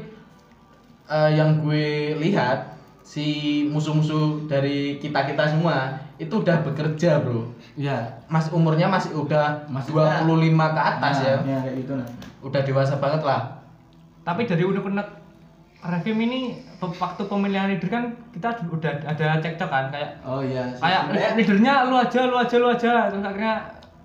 eh, 1.07 1.31
yang 1.33 1.59
gue 1.59 1.87
lihat 2.16 2.75
si 3.06 3.26
musuh-musuh 3.70 4.50
dari 4.50 4.98
kita 4.98 5.22
kita 5.22 5.46
semua 5.46 5.94
itu 6.18 6.42
udah 6.42 6.58
bekerja 6.60 7.22
bro. 7.22 7.46
Ya 7.78 8.02
mas 8.26 8.50
umurnya 8.50 8.90
masih 8.90 9.14
udah 9.14 9.62
Maksudnya- 9.70 10.26
25 10.26 10.75
ke 10.75 10.80
atas 10.82 11.14
ya. 11.22 11.36
ya 11.40 11.58
kayak 11.62 11.76
gitu 11.78 11.92
nah 11.94 12.08
udah 12.42 12.60
dewasa 12.60 12.98
banget 12.98 13.22
lah. 13.22 13.62
Tapi 14.20 14.42
dari 14.42 14.66
unek-unek 14.66 15.06
Revim 15.86 16.18
ini 16.18 16.58
waktu 16.82 17.22
pemilihan 17.22 17.70
leader 17.70 17.86
kan 17.86 18.04
kita 18.34 18.58
udah 18.66 18.90
ada 19.06 19.38
cekcok 19.38 19.70
kan 19.70 19.86
kayak 19.86 20.18
oh 20.26 20.42
iya. 20.42 20.66
kayak 20.75 21.00
sebenarnya- 21.06 21.34
leadernya 21.38 21.75
lu 21.86 21.94
aja 21.94 22.20
lu 22.26 22.36
aja 22.36 22.56
lu 22.58 22.66
aja. 22.66 22.92
Terus 23.06 23.22
akhirnya 23.22 23.54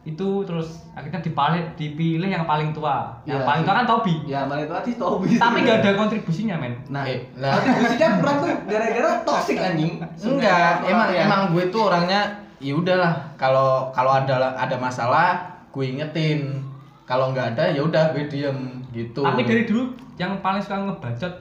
itu 0.02 0.42
terus 0.44 0.82
akhirnya 0.92 1.22
dipilih 1.22 1.64
dipilih 1.78 2.30
yang 2.32 2.46
paling 2.46 2.74
tua. 2.74 3.14
Yang 3.22 3.38
Iya, 3.38 3.46
paling 3.46 3.62
tua 3.62 3.74
kan 3.76 3.86
Tobi 3.86 4.16
ya 4.26 4.40
paling 4.50 4.66
tua 4.66 4.80
sih 4.82 4.96
Tobi 4.98 5.38
tapi 5.38 5.58
gak 5.62 5.78
ada 5.80 5.90
kontribusinya 5.94 6.56
men. 6.58 6.74
Nah 6.90 7.06
Eh, 7.06 7.22
lah. 7.38 7.54
kontribusinya 7.54 8.08
kurang 8.18 8.38
tuh 8.40 8.50
gara-gara 8.66 9.10
toxic 9.22 9.58
anjing. 9.58 10.02
Enggak 10.18 10.74
emang 10.84 11.10
ya. 11.12 11.22
emang 11.24 11.42
gue 11.52 11.64
tuh 11.70 11.82
orangnya 11.86 12.22
ya 12.58 12.74
udahlah. 12.74 13.14
Kalau 13.36 13.92
kalau 13.92 14.12
ada 14.16 14.58
ada 14.58 14.76
masalah 14.76 15.38
gue 15.70 15.86
ingetin. 15.86 16.66
Kalau 17.06 17.30
nggak 17.30 17.54
ada 17.54 17.70
ya 17.70 17.82
udah 17.84 18.10
gue 18.12 18.26
diem 18.26 18.58
gitu. 18.90 19.22
Tapi 19.22 19.44
dari 19.44 19.68
dulu 19.68 19.86
yang 20.16 20.40
paling 20.40 20.60
suka 20.60 20.80
ngebacot 20.80 21.34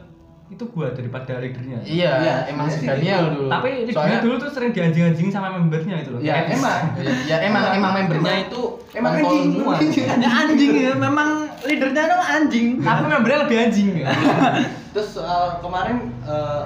itu 0.50 0.64
gua 0.66 0.90
daripada 0.90 1.38
leadernya 1.38 1.78
iya, 1.80 2.10
Iya, 2.18 2.34
emang 2.48 2.66
si 2.66 2.82
sebenarnya 2.82 2.82
sih 2.82 2.88
Daniel 3.06 3.20
gitu. 3.22 3.34
dulu 3.36 3.48
tapi 3.48 3.68
leadernya 3.70 3.94
Soalnya- 3.94 4.20
dulu 4.20 4.34
tuh 4.36 4.50
sering 4.50 4.70
dianjing-anjingin 4.70 5.30
sama 5.30 5.48
membernya 5.52 5.96
itu 5.96 6.10
loh 6.10 6.20
ya 6.20 6.34
emang 6.44 6.80
ya 7.24 7.36
emang 7.40 7.62
emang 7.72 7.92
membernya 7.96 8.34
itu 8.44 8.62
emang 8.92 9.12
anjing 9.16 9.42
semua. 9.52 9.74
Ya 10.20 10.30
anjing 10.36 10.70
ya, 10.74 10.92
memang 10.92 11.28
leadernya 11.62 12.02
itu 12.02 12.16
anjing. 12.28 12.66
tapi 12.80 13.02
membernya 13.06 13.38
lebih 13.40 13.56
anjing 13.60 13.88
ya 13.96 14.10
terus 14.92 15.08
soal 15.12 15.42
kemarin 15.58 15.96
eh, 16.20 16.62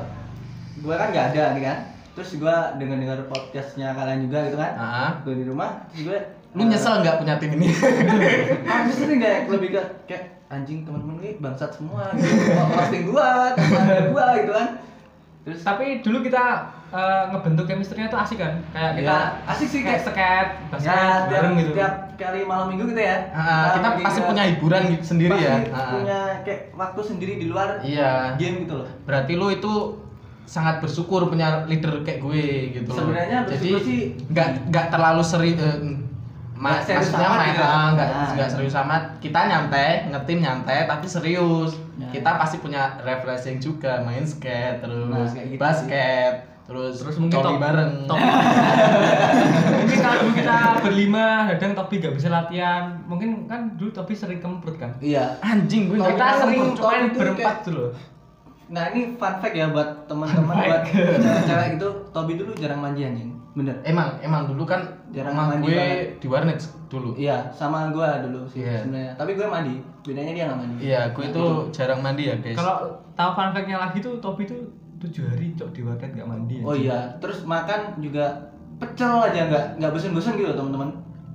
gua 0.80 0.94
kan 0.96 1.08
nggak 1.10 1.26
ada 1.30 1.44
nih 1.52 1.62
kan 1.62 1.78
terus 2.14 2.30
gua 2.34 2.56
dengar 2.74 2.96
dengar 2.96 3.18
podcastnya 3.26 3.92
kalian 3.92 4.24
juga 4.24 4.38
gitu 4.44 4.56
kan 4.56 4.72
Ah. 4.74 5.10
gua 5.20 5.34
di 5.34 5.44
rumah 5.44 5.70
terus 5.88 6.02
gue 6.06 6.20
Lu 6.54 6.62
nyesel 6.62 7.02
nggak 7.02 7.18
punya 7.18 7.34
tim 7.36 7.50
ini? 7.52 7.66
aku 8.70 8.90
sering 8.94 9.18
kayak 9.18 9.50
lebih 9.50 9.74
ke 9.74 9.82
kayak 10.06 10.33
anjing 10.46 10.84
teman-teman 10.84 11.16
ini 11.18 11.30
bangsat 11.36 11.70
semua 11.72 12.12
gitu 12.14 12.30
roasting 12.70 13.04
gua 13.06 13.52
teman 13.54 14.12
gua 14.12 14.26
gitu 14.36 14.52
kan 14.52 14.68
terus 15.44 15.60
tapi 15.60 16.00
dulu 16.00 16.20
kita 16.20 16.44
eh, 16.88 17.22
ngebentuk 17.28 17.66
chemistry-nya 17.66 18.08
tuh 18.08 18.16
asik 18.18 18.38
kan 18.38 18.54
kayak 18.70 18.92
kita 18.96 19.04
Ya, 19.04 19.18
asik 19.46 19.66
sih, 19.66 19.80
kayak 19.82 20.00
kayak- 20.00 20.04
sket 20.06 20.48
basket 20.70 20.86
ya 20.86 20.94
tiap, 20.94 21.22
bareng 21.28 21.52
gitu 21.58 21.70
tiap 21.74 21.94
kali 22.14 22.40
malam 22.42 22.66
minggu 22.70 22.84
gitu 22.88 23.02
ya 23.02 23.16
Ah, 23.30 23.74
kita 23.74 23.88
pasti 24.00 24.20
punya 24.22 24.42
hiburan 24.46 24.80
gitu 24.88 25.04
sendiri 25.04 25.34
ya. 25.34 25.54
pasti 25.58 25.70
Ah. 25.74 25.90
punya 25.90 26.18
kayak 26.42 26.60
waktu 26.72 27.00
sendiri 27.02 27.32
di 27.36 27.46
luar 27.46 27.68
Iya. 27.82 28.38
game 28.38 28.56
gitu 28.62 28.74
loh 28.78 28.88
Berarti 29.02 29.32
lu 29.34 29.46
itu 29.50 29.72
sangat 30.44 30.78
bersyukur 30.78 31.26
punya 31.26 31.64
leader 31.64 32.04
kayak 32.04 32.20
gue 32.20 32.44
gitu. 32.74 32.88
loh. 32.90 33.00
Sebenarnya 33.02 33.38
bersyukur 33.42 33.80
Jadi 33.80 33.88
sih- 33.90 34.04
nggak 34.28 34.48
nggak 34.68 34.86
terlalu 34.90 35.22
seri 35.24 35.50
ma- 36.64 36.72
Nggak 36.72 36.84
serius 36.86 37.04
maksudnya 37.04 37.28
amat 37.28 37.36
main 37.36 37.50
gitu. 37.50 37.62
ah, 37.62 37.88
nggak 37.90 38.08
Nah. 38.08 38.28
nggak 38.32 38.48
serius 38.48 38.74
amat. 38.78 39.02
Kita 39.18 39.40
nyantai, 39.44 39.88
ngetim 40.08 40.38
nyantai 40.40 40.78
tapi 40.84 41.06
serius. 41.06 41.72
Nah. 41.94 42.08
Kita 42.08 42.30
pasti 42.34 42.56
punya 42.56 42.82
refreshing 42.98 43.58
juga, 43.58 44.00
main 44.00 44.24
skate 44.24 44.80
terus 44.80 45.04
Nah, 45.06 45.44
gitu 45.44 45.60
basket 45.60 46.34
terus 46.64 46.96
terus 46.96 47.20
mungkin 47.20 47.36
coli 47.36 47.44
top- 47.46 47.60
bareng. 47.60 47.92
top. 48.08 48.16
mungkin 49.76 49.98
kalau 50.00 50.16
dulu 50.18 50.32
kita 50.32 50.56
berlima 50.80 51.24
kadang 51.46 51.72
Topi 51.74 51.94
gak 51.98 52.14
bisa 52.14 52.28
latihan 52.30 53.04
mungkin 53.04 53.44
kan 53.44 53.76
dulu 53.76 53.92
Topi 53.92 54.14
sering 54.14 54.40
kemprut 54.40 54.76
kan 54.76 54.96
iya 54.98 55.36
Anjing 55.40 55.88
gue 55.88 56.00
kita 56.00 56.24
sering 56.40 56.72
Topi 56.72 56.80
main 56.82 57.04
itu 57.06 57.18
berempat 57.18 57.56
dulu 57.62 57.92
nah 58.66 58.88
ini 58.88 59.12
fun 59.14 59.34
fact 59.36 59.52
ya 59.52 59.68
buat 59.68 59.88
teman-teman 60.08 60.56
buat 60.56 60.82
cewek-cewek 60.88 61.66
gitu 61.76 61.88
Tobi 62.10 62.32
dulu 62.34 62.56
jarang 62.56 62.80
mandi 62.80 63.00
anjing 63.02 63.30
bener 63.52 63.76
Emang 63.84 64.16
emang 64.18 64.48
dulu 64.48 64.64
kan 64.64 64.80
Jarang 65.14 65.32
mandi 65.32 65.64
gue 65.64 65.72
banget. 65.72 66.06
di 66.18 66.26
warnet 66.26 66.58
dulu. 66.86 67.10
iya 67.14 67.38
sama 67.50 67.88
gua 67.88 68.18
dulu 68.20 68.42
sih 68.44 68.60
Iya. 68.60 68.82
sebenarnya 68.82 69.12
tapi 69.14 69.30
gue 69.32 69.46
mandi 69.46 69.74
bedanya 70.00 70.32
dia 70.32 70.44
nggak 70.44 70.58
mandi 70.58 70.74
Iya, 70.80 71.00
gue 71.08 71.22
Nah, 71.22 71.30
itu 71.30 71.40
gitu. 71.40 71.62
jarang 71.72 72.00
mandi 72.00 72.22
ya, 72.24 72.34
guys. 72.36 72.54
kalau 72.54 72.76
tahu 73.12 73.30
fun 73.32 73.50
fact-nya 73.50 73.78
lagi 73.80 73.98
tuh 73.98 74.14
Topi 74.18 74.42
tuh 74.44 74.60
tujuh 74.96 75.24
hari 75.24 75.52
cok 75.52 75.70
di 75.70 75.80
warnet 75.80 76.10
gak 76.10 76.24
mandi 76.24 76.56
oh 76.60 76.72
iya 76.72 76.98
terus 77.18 77.44
makan 77.44 77.80
juga 77.98 78.24
pecel 78.74 79.06
aja 79.22 79.46
nggak 79.46 79.64
nggak 79.76 79.90
bosan-bosan 79.90 80.34
gitu 80.34 80.50
teman-teman 80.50 80.90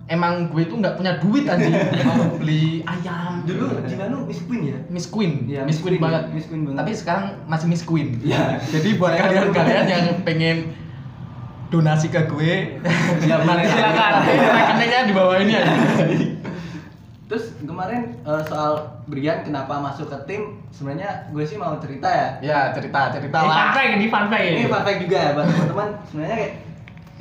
emang 0.05 0.49
gue 0.49 0.61
itu 0.61 0.73
nggak 0.73 0.95
punya 0.95 1.15
duit 1.17 1.45
anjing 1.45 1.69
mau 2.03 2.33
beli 2.35 2.81
ayam 2.83 3.45
dulu 3.45 3.77
Jinanu 3.85 4.25
Miss 4.25 4.41
Queen 4.41 4.63
ya 4.65 4.77
Miss 4.87 5.05
Queen 5.07 5.33
Iya, 5.45 5.61
Miss 5.63 5.77
Queen 5.77 5.95
Queen, 5.95 6.01
banget 6.01 6.23
Miss 6.31 6.45
Queen 6.45 6.61
banget. 6.63 6.77
tapi 6.77 6.91
sekarang 6.93 7.25
masih 7.45 7.67
Miss 7.67 7.83
Queen 7.83 8.17
Iya. 8.19 8.57
jadi 8.59 8.89
buat 8.95 9.11
Saya 9.11 9.21
kalian 9.23 9.41
belum- 9.43 9.55
kalian 9.55 9.85
yang 9.87 10.05
pengen 10.23 10.57
donasi 11.69 12.09
ke 12.09 12.21
gue. 12.25 12.81
Ya, 13.25 13.35
nanti 13.45 13.65
silakan. 13.69 14.11
Rekeningnya 14.27 14.99
di 15.05 15.13
bawah 15.13 15.37
ini 15.41 15.53
ya 15.53 15.63
terus 17.29 17.53
kemarin 17.61 18.17
eh, 18.25 18.43
soal 18.49 19.05
Brian 19.05 19.45
kenapa 19.45 19.77
masuk 19.77 20.09
ke 20.09 20.17
tim 20.25 20.41
sebenarnya 20.73 21.29
gue 21.29 21.45
sih 21.45 21.61
mau 21.61 21.77
cerita 21.77 22.09
ya. 22.09 22.27
Ya 22.41 22.59
cerita 22.73 23.13
cerita 23.13 23.37
ini 23.45 23.49
fun 23.53 23.53
lah 23.53 23.69
fact 23.77 23.91
ini 23.93 24.05
fun 24.09 24.25
fact. 24.33 24.45
Ini 24.49 24.65
fun 24.65 24.81
fact 24.81 24.99
juga 25.05 25.17
ya 25.21 25.29
buat 25.37 25.45
teman-teman. 25.45 25.89
Sebenarnya 26.09 26.35
kayak 26.41 26.53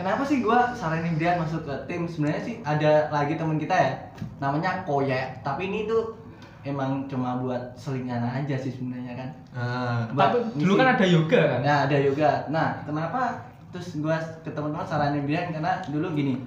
kenapa 0.01 0.23
sih 0.25 0.37
gue 0.41 0.59
saranin 0.81 1.15
Brian 1.21 1.37
masuk 1.45 1.69
ke 1.69 1.75
tim? 1.85 2.09
Sebenarnya 2.09 2.41
sih 2.41 2.55
ada 2.65 2.93
lagi 3.13 3.37
teman 3.37 3.61
kita 3.61 3.77
ya 3.77 3.93
namanya 4.41 4.81
Koye 4.89 5.45
tapi 5.45 5.69
ini 5.69 5.85
tuh 5.85 6.17
emang 6.65 7.05
cuma 7.13 7.45
buat 7.45 7.77
selingan 7.77 8.25
aja 8.25 8.57
sih 8.57 8.73
sebenarnya 8.73 9.13
kan. 9.13 9.29
Ah, 9.53 10.01
tapi 10.09 10.57
dulu 10.57 10.81
kan 10.81 10.97
ada 10.97 11.05
yoga 11.05 11.41
kan? 11.53 11.61
Nah, 11.61 11.79
ada 11.85 11.97
yoga. 12.01 12.31
Nah, 12.49 12.69
kenapa 12.85 13.48
terus 13.71 13.99
gua 14.01 14.17
ke 14.43 14.51
teman-teman 14.53 14.87
saranin 14.89 15.25
Brian 15.29 15.53
karena 15.53 15.83
dulu 15.89 16.15
gini. 16.17 16.41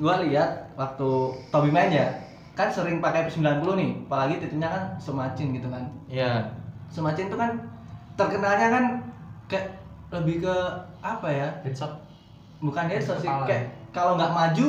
Gua 0.00 0.24
lihat 0.24 0.72
waktu 0.74 1.08
Tobi 1.52 1.68
main 1.68 1.92
ya, 1.92 2.08
kan 2.56 2.72
sering 2.72 3.04
pakai 3.04 3.28
P90 3.28 3.64
nih, 3.76 3.90
apalagi 4.08 4.34
titiknya 4.40 4.68
kan 4.72 4.82
semacin 4.96 5.52
gitu 5.52 5.68
kan. 5.68 5.84
iya 6.08 6.48
Semacin 6.88 7.28
itu 7.28 7.36
kan 7.36 7.56
terkenalnya 8.16 8.68
kan 8.68 8.84
kayak 9.48 9.80
lebih 10.12 10.44
ke 10.44 10.54
apa 11.00 11.28
ya? 11.28 11.48
headshot 11.64 11.92
Bukan 12.62 12.86
dia 12.88 13.02
sih 13.02 13.26
kayak 13.26 13.74
kalau 13.90 14.14
nggak 14.14 14.32
maju 14.32 14.68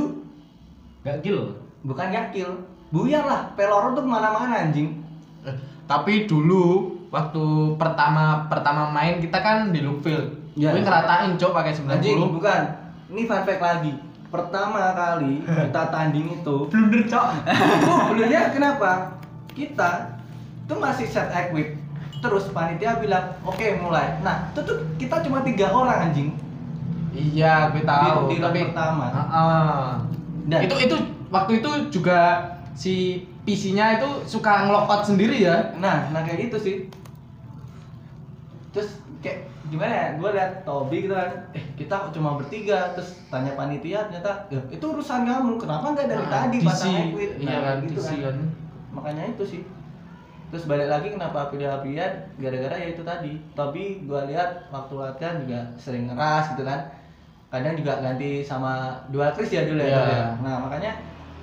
gak 1.03 1.19
kill 1.21 1.63
bukan 1.83 2.09
nggak 2.09 2.31
kill. 2.31 2.51
Buyar 2.93 3.25
lah, 3.25 3.41
peloro 3.57 3.97
tuh 3.97 4.05
ke 4.05 4.09
mana-mana 4.09 4.69
anjing. 4.69 5.01
Eh, 5.43 5.55
tapi 5.89 6.29
dulu 6.29 6.93
waktu 7.09 7.73
pertama 7.77 8.45
pertama 8.47 8.89
main 8.93 9.17
kita 9.17 9.37
kan 9.41 9.73
di 9.73 9.81
Lookfield 9.81 10.42
Iya. 10.53 10.69
gue 10.69 10.81
ngeratain 10.81 11.33
cok 11.33 11.51
pakai 11.51 11.71
90 11.71 11.89
Anjing, 11.91 12.17
bukan. 12.31 12.61
Ini 13.09 13.21
fun 13.23 13.41
fact 13.41 13.59
lagi. 13.59 13.93
Pertama 14.27 14.93
kali 14.93 15.41
kita 15.63 15.81
tanding 15.89 16.27
itu 16.31 16.55
blunder 16.65 17.03
cok 17.03 17.25
itu 17.75 17.91
benernya 18.09 18.41
kenapa 18.49 19.17
kita 19.51 20.17
tuh 20.63 20.77
masih 20.77 21.05
set 21.05 21.29
equip 21.29 21.77
terus 22.17 22.49
panitia 22.49 22.97
bilang 22.97 23.35
oke 23.43 23.61
mulai 23.77 24.17
nah 24.21 24.49
itu 24.49 24.63
tuh 24.63 24.79
kita 24.95 25.21
cuma 25.21 25.43
tiga 25.43 25.69
orang 25.69 26.09
anjing 26.09 26.33
Iya, 27.13 27.69
gue 27.69 27.85
tahu. 27.85 28.25
Di- 28.25 28.33
di 28.33 28.41
round 28.41 28.57
pertama. 28.73 29.05
Heeh. 29.11 29.85
Dan- 30.49 30.63
itu 30.65 30.75
itu 30.81 30.95
waktu 31.29 31.61
itu 31.61 31.69
juga 31.91 32.19
si 32.73 32.93
PC-nya 33.43 34.01
itu 34.01 34.09
suka 34.25 34.65
ngelokot 34.65 35.05
sendiri 35.05 35.37
ya. 35.39 35.77
nah 35.77 36.09
nah 36.09 36.25
kayak 36.25 36.49
gitu 36.49 36.57
sih 36.57 36.75
terus 38.71 38.97
kayak 39.21 39.45
gimana 39.73 39.89
ya? 39.91 40.07
Gue 40.15 40.29
liat 40.31 40.51
Tobi 40.61 40.97
gitu 41.01 41.13
kan 41.13 41.31
eh 41.51 41.63
kita 41.73 41.93
kok 41.97 42.11
cuma 42.13 42.37
bertiga? 42.37 42.93
Terus 42.93 43.09
tanya 43.27 43.51
panitia 43.53 44.05
ternyata 44.05 44.45
ya, 44.47 44.61
itu 44.69 44.85
urusan 44.85 45.25
kamu. 45.25 45.57
Kenapa 45.57 45.85
nggak 45.89 46.07
dari 46.07 46.25
Ah, 46.25 46.31
tadi 46.31 46.57
DC. 46.57 46.65
pasang 46.65 46.93
equip 47.09 47.31
Iya 47.37 47.57
kan, 47.59 47.75
gitu 47.81 47.97
DC 47.97 48.09
kan. 48.21 48.37
makanya 48.89 49.23
itu 49.27 49.43
sih. 49.43 49.61
Terus 50.47 50.69
balik 50.69 50.85
lagi 50.85 51.07
kenapa 51.09 51.49
pilih 51.49 51.65
Aprian 51.65 52.13
gara-gara 52.37 52.75
ya 52.77 52.87
itu 52.89 53.01
tadi. 53.01 53.33
Tobi 53.51 53.85
gua 54.03 54.21
lihat 54.23 54.69
waktu 54.69 54.93
latihan 54.95 55.35
juga 55.41 55.59
sering 55.75 56.05
ngeras 56.05 56.53
gitu 56.53 56.63
kan. 56.63 56.79
Kadang 57.49 57.73
juga 57.73 57.93
ganti 57.99 58.41
sama 58.41 58.93
dua 59.09 59.29
Chris 59.29 59.49
ya 59.49 59.65
dulu 59.65 59.77
ya 59.77 59.89
Iya. 59.89 60.01
Ya. 60.07 60.25
nah 60.39 60.55
makanya 60.59 60.91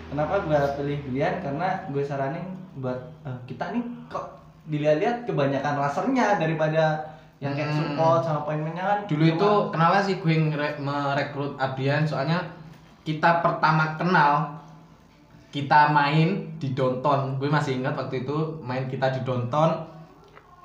kenapa 0.07 0.43
gue 0.43 0.59
pilih 0.75 0.99
Brian 1.07 1.39
karena 1.39 1.69
gue 1.87 2.03
saranin 2.03 2.43
buat 2.75 2.99
eh, 3.23 3.39
kita 3.47 3.71
nih 3.71 3.83
kok 4.07 4.27
dilihat-lihat 4.67 5.23
kebanyakan 5.23 5.75
rasernya 5.79 6.35
daripada 6.35 6.99
yang 7.41 7.53
kayak 7.53 7.69
Hmm. 7.69 7.97
support 7.97 8.21
sama 8.21 8.41
poinnya 8.45 8.71
kan 8.77 8.99
Dulu 9.05 9.25
cuma- 9.25 9.35
itu 9.35 9.51
kenapa 9.73 9.97
sih 9.99 10.15
gue 10.15 10.35
merekrut 10.79 11.57
Abrian 11.57 12.05
soalnya 12.05 12.45
kita 13.01 13.41
pertama 13.41 13.97
kenal 13.97 14.61
kita 15.49 15.91
main 15.91 16.55
di 16.61 16.71
Donton. 16.71 17.35
Gue 17.35 17.49
masih 17.49 17.81
ingat 17.81 17.97
waktu 17.97 18.23
itu 18.23 18.37
main 18.63 18.87
kita 18.87 19.11
di 19.11 19.25
Donton. 19.25 19.83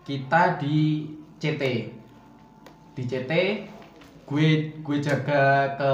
Kita 0.04 0.60
di 0.60 1.10
CT. 1.36 1.64
Di 2.94 3.04
CT 3.04 3.32
gue 4.26 4.48
gue 4.78 4.98
jaga 5.00 5.44
ke 5.74 5.92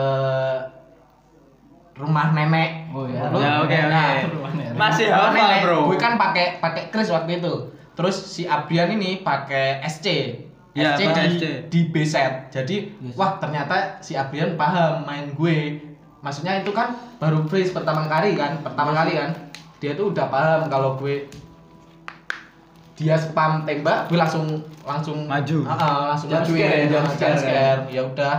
rumah 1.94 2.34
nenek. 2.34 2.92
Oh 2.92 3.06
iya. 3.06 3.30
Lu- 3.30 3.40
Ya, 3.40 3.62
oke, 3.62 3.70
oke. 3.70 3.80
Nah, 3.88 4.12
Masih 4.74 5.08
hafal, 5.08 5.32
nenek. 5.32 5.62
bro. 5.64 5.78
Gue 5.88 5.96
kan 5.96 6.18
pakai 6.18 6.58
pakai 6.58 6.90
kris 6.90 7.08
waktu 7.08 7.38
itu. 7.38 7.54
Terus 7.94 8.16
si 8.18 8.44
Abrian 8.44 8.90
ini 8.90 9.22
pakai 9.22 9.80
SC. 9.84 10.08
Ya, 10.72 10.96
SC 10.96 11.02
di, 11.04 11.12
SC. 11.36 11.44
di 11.68 11.80
B 11.92 11.96
set. 12.02 12.48
Jadi, 12.48 12.96
Yes. 12.96 13.16
wah 13.20 13.36
ternyata 13.38 14.00
si 14.00 14.16
Abrian 14.16 14.56
paham 14.56 15.04
main 15.04 15.36
gue. 15.36 15.84
Maksudnya 16.22 16.64
itu 16.64 16.72
kan 16.72 16.96
baru 17.20 17.44
freeze 17.44 17.76
pertama 17.76 18.08
kali 18.08 18.40
kan, 18.40 18.64
pertama 18.64 18.96
Yes. 18.96 19.00
kali 19.00 19.12
kan. 19.20 19.30
Dia 19.82 19.92
tuh 19.94 20.16
udah 20.16 20.32
paham 20.32 20.70
kalau 20.70 20.96
gue 20.96 21.28
dia 22.96 23.18
spam 23.18 23.66
tembak, 23.66 24.08
gue 24.08 24.18
langsung 24.20 24.62
langsung 24.86 25.26
Maju. 25.26 25.66
Ah, 25.66 25.74
ah, 25.74 26.02
langsung 26.14 26.30
scare, 26.30 26.86
scare, 27.18 27.38
scare. 27.40 27.82
Ya 27.90 28.06
udah, 28.06 28.36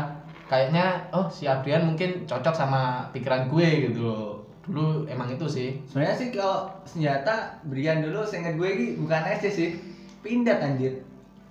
kayaknya 0.47 1.03
oh 1.11 1.27
si 1.27 1.51
Abrian 1.51 1.83
mungkin 1.83 2.23
cocok 2.25 2.55
sama 2.55 3.11
pikiran 3.11 3.51
gue 3.51 3.91
gitu 3.91 4.01
loh. 4.07 4.47
Dulu 4.63 5.11
emang 5.11 5.27
itu 5.27 5.43
sih. 5.51 5.83
sebenarnya 5.91 6.15
sih 6.15 6.29
kalau 6.31 6.71
senjata 6.87 7.59
Brian 7.67 7.99
dulu 7.99 8.23
seingat 8.23 8.55
gue 8.55 8.69
ini 8.71 8.87
bukan 8.95 9.21
SC 9.35 9.47
sih 9.51 9.69
pindah 10.23 10.63
anjir 10.63 11.03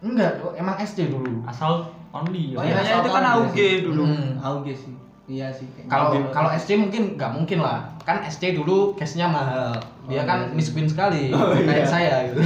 Enggak, 0.02 0.32
emang 0.54 0.76
SD 0.78 1.00
dulu. 1.10 1.46
Asal 1.46 1.86
only. 2.12 2.54
Oh, 2.54 2.62
ya. 2.62 2.70
iya. 2.70 2.74
Kayaknya 2.76 2.96
itu 2.98 3.10
kan 3.10 3.24
Asal 3.24 3.36
AUG 3.40 3.56
sih. 3.56 3.74
dulu. 3.86 4.04
Hmm. 4.04 4.30
AUG 4.40 4.68
sih 4.74 4.94
iya 5.30 5.48
sih. 5.48 5.64
Kalau 5.88 6.12
Dulu. 6.12 6.28
kalau 6.36 6.52
SD 6.52 6.76
mungkin 6.76 7.16
nggak 7.16 7.32
mungkin 7.32 7.64
lah. 7.64 7.88
Kan 8.04 8.20
SD 8.20 8.52
dulu 8.52 8.92
cashnya 9.00 9.32
mahal. 9.32 9.72
Dia 10.12 10.20
Oh, 10.20 10.28
kan 10.28 10.38
iya 10.44 10.48
sih. 10.50 10.56
miskin 10.60 10.86
sekali, 10.92 11.32
Oh, 11.38 11.56
kayak 11.56 11.72
iya. 11.78 11.88
saya 11.88 12.14
gitu. 12.28 12.42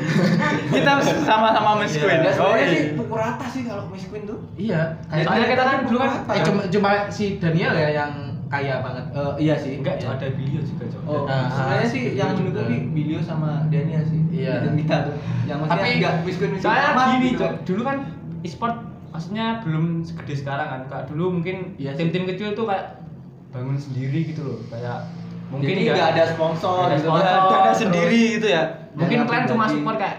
Kita 0.72 0.90
sama-sama 1.26 1.76
Miss 1.76 1.92
Queen. 1.92 2.24
Iya, 2.24 2.32
Oh, 2.32 2.32
sebenarnya 2.32 2.64
iya. 2.64 2.72
sih 2.72 2.82
pukul 2.96 3.18
rata 3.20 3.44
sih 3.44 3.62
kalau 3.68 3.84
Miss 3.92 4.06
Queen 4.08 4.24
tuh 4.24 4.38
iya, 4.56 4.96
kayak 5.06 5.24
Soalnya 5.28 5.46
kita 5.50 5.62
kan 5.62 5.78
dulu 5.84 5.98
kan 5.98 6.10
eh, 6.30 6.40
cuma 6.40 6.60
cuma 6.66 6.90
si 7.10 7.24
Daniel 7.36 7.72
ya 7.74 7.88
yang 7.92 8.12
kaya 8.46 8.78
banget. 8.78 9.04
Eh, 9.10 9.32
iya 9.40 9.54
sih 9.54 9.72
enggak 9.76 9.98
Cok, 9.98 10.10
ada 10.12 10.26
Bilio 10.32 10.60
juga 10.60 10.84
Cok. 10.86 11.02
Oh, 11.04 11.26
Ah, 11.26 11.46
sebenarnya 11.48 11.88
sih 11.88 12.02
Bilio 12.06 12.18
yang 12.18 12.30
nih 12.64 12.80
Bilio 12.88 13.18
sama 13.20 13.66
Daniel 13.66 14.02
sih. 14.02 14.20
Iya. 14.30 14.62
Dan 14.62 14.74
kita 14.76 14.96
tuh. 15.02 15.14
Yang 15.44 15.58
maksudnya 15.60 15.82
Tapi- 15.82 15.96
enggak 15.96 16.14
miskin 16.22 16.48
miskin 16.50 16.62
Soalnya 16.62 16.86
amat 16.92 17.06
gini 17.12 17.26
gitu 17.26 17.38
Cok, 17.40 17.52
dulu 17.64 17.80
kan 17.82 17.96
e-sport 18.40 18.76
maksudnya 19.08 19.46
belum 19.60 19.84
segede 20.00 20.34
sekarang 20.36 20.68
kan. 20.68 20.80
Kayak 20.86 21.04
dulu 21.08 21.24
mungkin 21.32 21.56
Iya 21.74 21.92
tim-tim 21.92 22.24
kecil 22.26 22.52
tuh 22.52 22.64
kayak 22.64 23.02
bangun 23.50 23.74
sendiri 23.76 24.20
gitu 24.24 24.42
loh. 24.42 24.58
Kayak 24.68 25.08
mungkin 25.46 25.66
Jadi 25.68 25.80
nggak- 25.80 25.94
enggak 25.96 26.10
ada 26.12 26.24
sponsor 26.28 26.76
ada 26.84 26.94
gitu. 26.94 27.08
sponsor. 27.08 27.26
Dana 27.26 27.58
terus 27.64 27.78
sendiri 27.80 28.22
gitu 28.36 28.48
ya. 28.48 28.62
Mungkin 28.92 29.16
Dana 29.16 29.26
kalian 29.26 29.46
cuma 29.48 29.64
support 29.66 29.96
kayak 29.96 30.16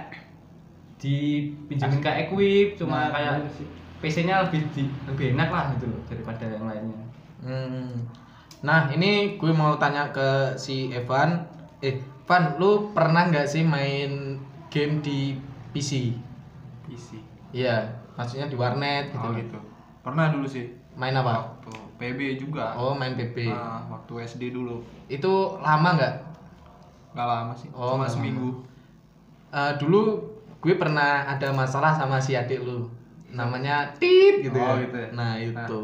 dipinjemin 0.98 2.00
kayak 2.00 2.18
equip, 2.26 2.68
cuma 2.76 2.98
Nah, 3.00 3.10
kayak 3.14 3.32
sih. 3.54 3.68
PC-nya 3.98 4.46
lebih 4.46 4.62
di- 4.72 4.94
lebih 5.08 5.34
enak 5.34 5.50
lah 5.50 5.66
gitu 5.74 5.90
loh 5.90 6.02
daripada 6.06 6.46
yang 6.46 6.66
lainnya. 6.66 7.02
Hmm. 7.42 8.08
Nah, 8.66 8.90
ini 8.90 9.38
gue 9.38 9.52
mau 9.54 9.78
tanya 9.78 10.10
ke 10.10 10.58
si 10.58 10.90
Evan. 10.90 11.46
Eh, 11.84 12.02
Van, 12.26 12.58
lu 12.60 12.92
pernah 12.92 13.30
nggak 13.30 13.48
sih 13.48 13.64
main 13.64 14.42
game 14.68 15.00
di 15.00 15.38
PC? 15.72 16.18
PC. 16.84 17.22
Iya, 17.56 17.88
maksudnya 18.20 18.52
di 18.52 18.58
warnet 18.60 19.14
gitu. 19.14 19.24
Oh 19.24 19.32
gitu. 19.32 19.60
Pernah 20.04 20.34
dulu 20.34 20.48
sih. 20.50 20.76
Main 20.98 21.14
apa? 21.14 21.56
Waktu 21.56 21.72
PB 22.02 22.20
juga. 22.42 22.74
Oh, 22.74 22.98
main 22.98 23.14
PP. 23.14 23.48
Nah, 23.48 23.86
waktu 23.88 24.26
SD 24.26 24.52
dulu. 24.52 24.82
Itu 25.08 25.62
lama 25.62 25.96
nggak? 25.96 26.14
Nggak 27.14 27.28
lama 27.28 27.54
sih. 27.54 27.70
Oh, 27.72 27.96
Cuma 27.96 28.10
seminggu. 28.10 28.66
Eh, 29.54 29.74
dulu 29.80 30.20
gue 30.60 30.74
pernah 30.76 31.24
ada 31.30 31.54
masalah 31.54 31.94
sama 31.96 32.18
si 32.20 32.36
adik 32.36 32.60
lu. 32.60 32.90
Namanya 33.32 33.94
Tit 33.96 34.44
gitu. 34.44 34.58
Oh, 34.58 34.76
ya. 34.76 34.84
gitu 34.90 34.98
ya. 34.98 35.10
Nah, 35.14 35.32
itu. 35.40 35.82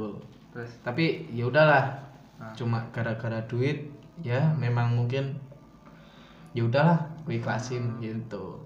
Terus 0.53 0.71
Tapi 0.85 1.27
ya 1.33 1.49
udahlah. 1.49 1.97
Nah. 2.37 2.53
Cuma 2.53 2.85
gara-gara 2.93 3.41
duit 3.45 3.89
ya 4.21 4.53
memang 4.53 4.93
mungkin 4.93 5.33
ya 6.53 6.61
udahlah 6.63 7.01
gue 7.25 7.41
ikhlasin 7.41 7.97
gitu. 7.97 8.61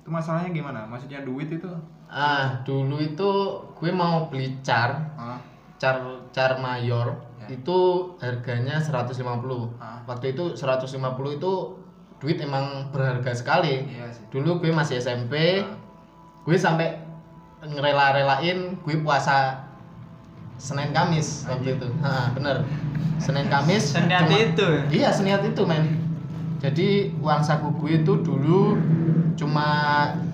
itu 0.00 0.08
masalahnya 0.08 0.48
gimana? 0.50 0.88
Maksudnya 0.88 1.20
duit 1.20 1.52
itu? 1.52 1.68
Ah, 2.08 2.64
dulu 2.64 2.96
itu 2.96 3.30
gue 3.76 3.90
mau 3.92 4.32
beli 4.32 4.56
car, 4.64 4.96
Ah, 5.14 5.36
car 5.76 6.00
car 6.32 6.56
mayor 6.56 7.12
Ya. 7.36 7.52
itu 7.52 7.78
harganya 8.16 8.80
150. 8.80 9.68
Ah. 9.76 10.00
Waktu 10.08 10.32
itu 10.32 10.56
150 10.56 10.88
itu 11.36 11.52
duit 12.16 12.40
emang 12.40 12.88
berharga 12.88 13.36
sekali. 13.36 13.84
iya 13.86 14.08
sih. 14.08 14.24
Dulu 14.32 14.64
gue 14.64 14.72
masih 14.72 14.96
SMP, 14.96 15.60
Ah. 15.60 15.76
gue 16.48 16.56
sampai 16.56 16.96
ngerela-relain 17.60 18.80
gue 18.80 18.96
puasa 19.04 19.60
Senin 20.60 20.92
Kamis 20.92 21.48
waktu 21.48 21.74
itu. 21.74 21.88
Ha, 21.98 22.30
bener. 22.30 22.68
Senin 23.16 23.48
Kamis. 23.48 23.82
Seniat 23.90 24.28
cuma- 24.28 24.36
itu. 24.38 24.68
Iya, 24.92 25.08
seniat 25.08 25.40
itu, 25.42 25.62
men. 25.64 25.84
Jadi 26.60 27.16
uang 27.16 27.40
saku 27.40 27.72
gue 27.74 27.98
itu 27.98 28.12
dulu 28.20 28.76
cuma 29.34 29.68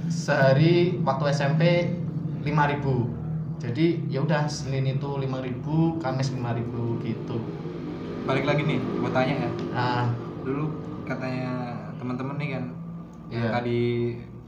sehari 0.08 0.98
waktu 1.00 1.24
SMP 1.30 1.62
5000 2.42 3.14
Jadi 3.56 4.04
ya 4.06 4.20
udah 4.20 4.44
Senin 4.46 4.84
itu 4.88 5.06
5000 5.08 5.62
Kamis 5.96 6.28
5000 6.28 6.66
gitu. 7.00 7.38
Balik 8.22 8.44
lagi 8.44 8.62
nih, 8.62 8.78
gue 8.78 9.10
tanya 9.10 9.34
ya. 9.38 9.50
Nah, 9.72 10.04
Dulu 10.42 10.70
katanya 11.02 11.50
teman-teman 11.96 12.36
nih 12.36 12.48
kan, 12.52 12.64
yang 13.28 13.42
Iya. 13.42 13.50
tadi 13.52 13.80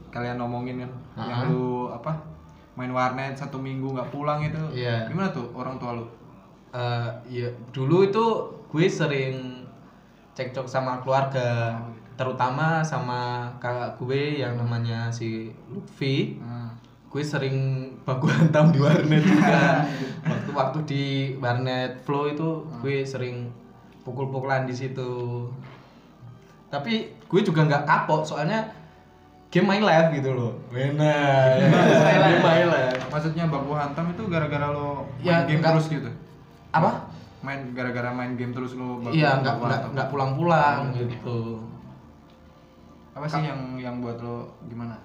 kalian 0.09 0.35
ngomongin 0.37 0.79
kan, 0.79 0.91
yang 1.21 1.39
Ah. 1.43 1.43
lu 1.43 1.63
apa 1.89 2.11
main 2.79 2.89
warnet 2.89 3.35
satu 3.35 3.59
minggu 3.59 3.91
nggak 3.91 4.07
pulang 4.07 4.39
itu, 4.39 4.55
Iya. 4.71 5.05
gimana 5.05 5.27
tuh 5.29 5.51
orang 5.51 5.75
tua 5.75 5.99
lu? 5.99 6.05
eh 6.69 7.09
ya 7.27 7.49
dulu 7.69 8.05
itu 8.05 8.25
gue 8.69 8.85
sering 8.87 9.65
cekcok 10.31 10.63
sama 10.63 11.01
keluarga, 11.01 11.75
terutama 12.13 12.79
sama 12.79 13.19
kakak 13.57 13.97
gue 13.97 14.39
yang 14.39 14.55
namanya 14.55 15.09
si 15.09 15.49
Lutfi. 15.67 16.37
Hmm. 16.37 16.71
gue 17.09 17.25
sering 17.25 17.57
baku 18.05 18.29
hantam 18.29 18.69
di 18.69 18.77
warnet 18.77 19.25
juga 19.25 19.81
waktu-waktu 20.29 20.79
di 20.85 21.03
warnet 21.41 21.97
flow 22.05 22.29
itu 22.29 22.49
gue 22.79 23.01
sering 23.01 23.49
pukul-pukulan 24.05 24.69
di 24.69 24.77
situ 24.77 25.49
tapi 26.69 27.09
gue 27.25 27.41
juga 27.41 27.65
nggak 27.65 27.81
kapok 27.81 28.21
soalnya 28.21 28.61
game 29.49 29.65
main 29.65 29.81
live 29.81 30.09
gitu 30.13 30.29
loh 30.29 30.53
benar 30.69 31.57
game 31.59 32.41
main 32.41 32.67
live 32.67 32.97
Maksudnya 33.09 33.45
baku 33.45 33.73
hantam 33.73 34.05
itu 34.07 34.21
gara-gara 34.25 34.69
lo 34.69 35.09
main 35.17 35.25
Ya, 35.25 35.41
game 35.43 35.57
enggak. 35.59 35.73
terus 35.73 35.85
gitu? 35.89 36.09
apa 36.69 37.09
Main 37.39 37.73
gara-gara 37.73 38.11
main 38.11 38.35
game 38.35 38.51
terus 38.51 38.73
lo 38.73 38.99
baku 38.99 39.11
iya 39.11 39.39
nggak 39.39 39.55
baku 39.55 39.63
nggak 39.63 39.73
hantam? 39.75 39.91
nggak 39.91 40.09
pulang-pulang 40.09 40.79
gitu 40.93 41.39
Apa 43.11 43.25
sih 43.25 43.41
yang 43.41 43.61
yang 43.75 43.95
buat 43.99 44.21
lo 44.21 44.53
gimana? 44.63 44.95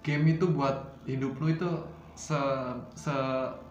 Game 0.00 0.24
itu 0.28 0.44
buat 0.48 0.74
hidup 1.04 1.36
lo 1.36 1.46
itu 1.46 1.70
se 2.14 2.36
se 2.94 3.14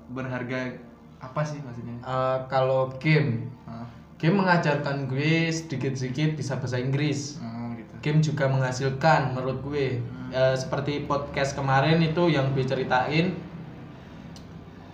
berharga 0.07 0.71
apa 1.17 1.41
sih 1.41 1.59
maksudnya? 1.59 1.99
Eh, 1.99 2.37
kalau 2.47 2.87
game 2.95 3.51
Ah, 3.65 3.83
game 4.15 4.37
mengajarkan 4.37 5.05
gue 5.05 5.49
sedikit-sedikit 5.49 6.33
bisa 6.33 6.55
bahasa 6.55 6.77
Inggris 6.77 7.35
gitu. 7.35 7.56
Game 7.99 8.19
juga 8.19 8.45
menghasilkan 8.45 9.31
menurut 9.31 9.60
gue 9.63 9.88
Eh, 10.27 10.51
seperti 10.53 11.07
podcast 11.07 11.55
kemarin 11.55 12.03
itu 12.03 12.27
yang 12.27 12.51
gue 12.51 12.60
ceritain 12.62 13.31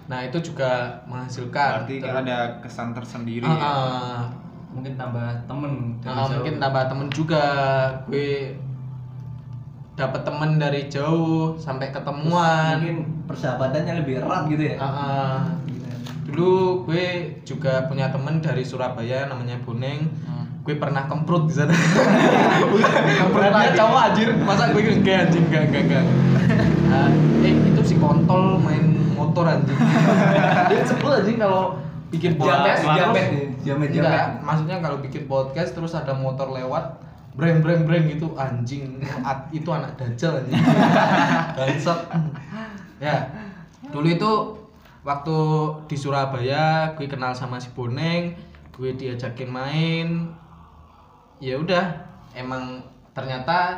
nah 0.05 0.21
itu 0.21 0.37
juga 0.43 1.01
menghasilkan 1.05 1.87
Berarti 1.87 1.95
Terus- 1.97 2.19
ada 2.19 2.37
kesan 2.59 2.93
tersendiri 2.93 3.41
Ah, 3.43 3.57
ya. 3.57 3.73
Mungkin 4.69 4.93
tambah 4.93 5.25
temen 5.45 5.73
dari 5.97 6.11
Ah, 6.11 6.21
jauh. 6.23 6.33
mungkin 6.37 6.55
tambah 6.59 6.83
temen 6.85 7.07
juga 7.09 7.43
gue 8.05 8.53
dapat 9.93 10.21
temen 10.21 10.57
dari 10.57 10.81
jauh 10.85 11.53
sampai 11.55 11.89
ketemuan 11.89 12.77
Mungkin 12.77 12.97
persahabatannya 13.25 13.93
lebih 14.01 14.19
erat 14.19 14.45
gitu 14.47 14.63
ya. 14.65 14.77
Ah, 14.77 14.85
ah. 14.85 15.37
dulu 16.23 16.81
gue 16.83 17.05
juga 17.41 17.85
punya 17.85 18.09
temen 18.09 18.37
dari 18.37 18.61
Surabaya 18.61 19.25
namanya 19.25 19.53
Boneng 19.59 20.01
Hmm. 20.25 20.32
Gue 20.63 20.75
pernah 20.79 21.03
kemprut 21.11 21.51
di 21.51 21.53
sana. 21.59 21.75
Kemprut 23.19 23.51
dia 23.51 23.71
cowok 23.75 23.99
anjir. 24.11 24.29
Masa 24.47 24.71
gue 24.71 24.79
enggak 24.79 25.27
anjing 25.27 25.43
enggak 25.51 25.63
enggak 25.67 25.83
enggak. 25.91 26.03
Ah, 26.87 27.09
eh 27.43 27.53
itu 27.67 27.81
si 27.83 27.95
kontol 27.99 28.63
main 28.63 28.95
motor 29.11 29.43
anjing. 29.43 29.75
Dia 30.71 30.79
sebel 30.87 31.11
anjing 31.19 31.37
kalau 31.41 31.75
bikin 32.13 32.37
podcast 32.37 32.85
jamet, 32.85 33.57
jamet, 33.65 33.89
jamet. 33.89 34.37
maksudnya 34.45 34.77
kalau 34.77 35.01
bikin 35.01 35.25
podcast 35.25 35.73
terus 35.73 35.97
ada 35.97 36.13
motor 36.13 36.53
lewat 36.53 37.01
breng 37.33 37.65
breng 37.65 37.83
breng 37.83 38.07
gitu 38.07 38.31
anjing. 38.39 39.03
At- 39.25 39.51
itu 39.51 39.67
anak 39.67 39.99
dajal 39.99 40.45
anjing. 40.45 40.63
Bangsat. 41.59 41.99
Ya. 43.03 43.27
Dulu 43.91 44.07
itu 44.07 44.31
waktu 45.03 45.37
di 45.91 45.95
Surabaya 45.99 46.95
gue 46.95 47.11
kenal 47.11 47.35
sama 47.35 47.59
si 47.59 47.67
Boneng 47.75 48.31
gue 48.73 48.89
diajakin 48.95 49.49
main 49.51 50.07
ya 51.43 51.59
udah 51.59 51.85
emang 52.33 52.79
ternyata 53.11 53.75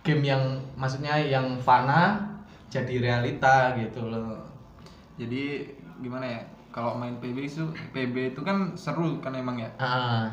game 0.00 0.24
yang 0.24 0.40
maksudnya 0.74 1.20
yang 1.20 1.60
fana 1.60 2.16
jadi 2.66 2.96
realita 2.98 3.76
gitu 3.76 4.00
loh 4.02 4.40
Jadi 5.14 5.68
gimana 6.00 6.24
ya? 6.24 6.40
Kalau 6.72 6.96
main 6.96 7.12
PB 7.20 7.36
itu 7.36 7.60
PB 7.92 8.32
itu 8.32 8.40
kan 8.40 8.72
seru 8.72 9.20
kan 9.20 9.36
emang 9.36 9.60
ya. 9.60 9.68
ah 9.76 10.32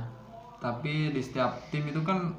Tapi 0.58 1.12
di 1.12 1.20
setiap 1.20 1.60
tim 1.68 1.84
itu 1.84 2.00
kan 2.02 2.32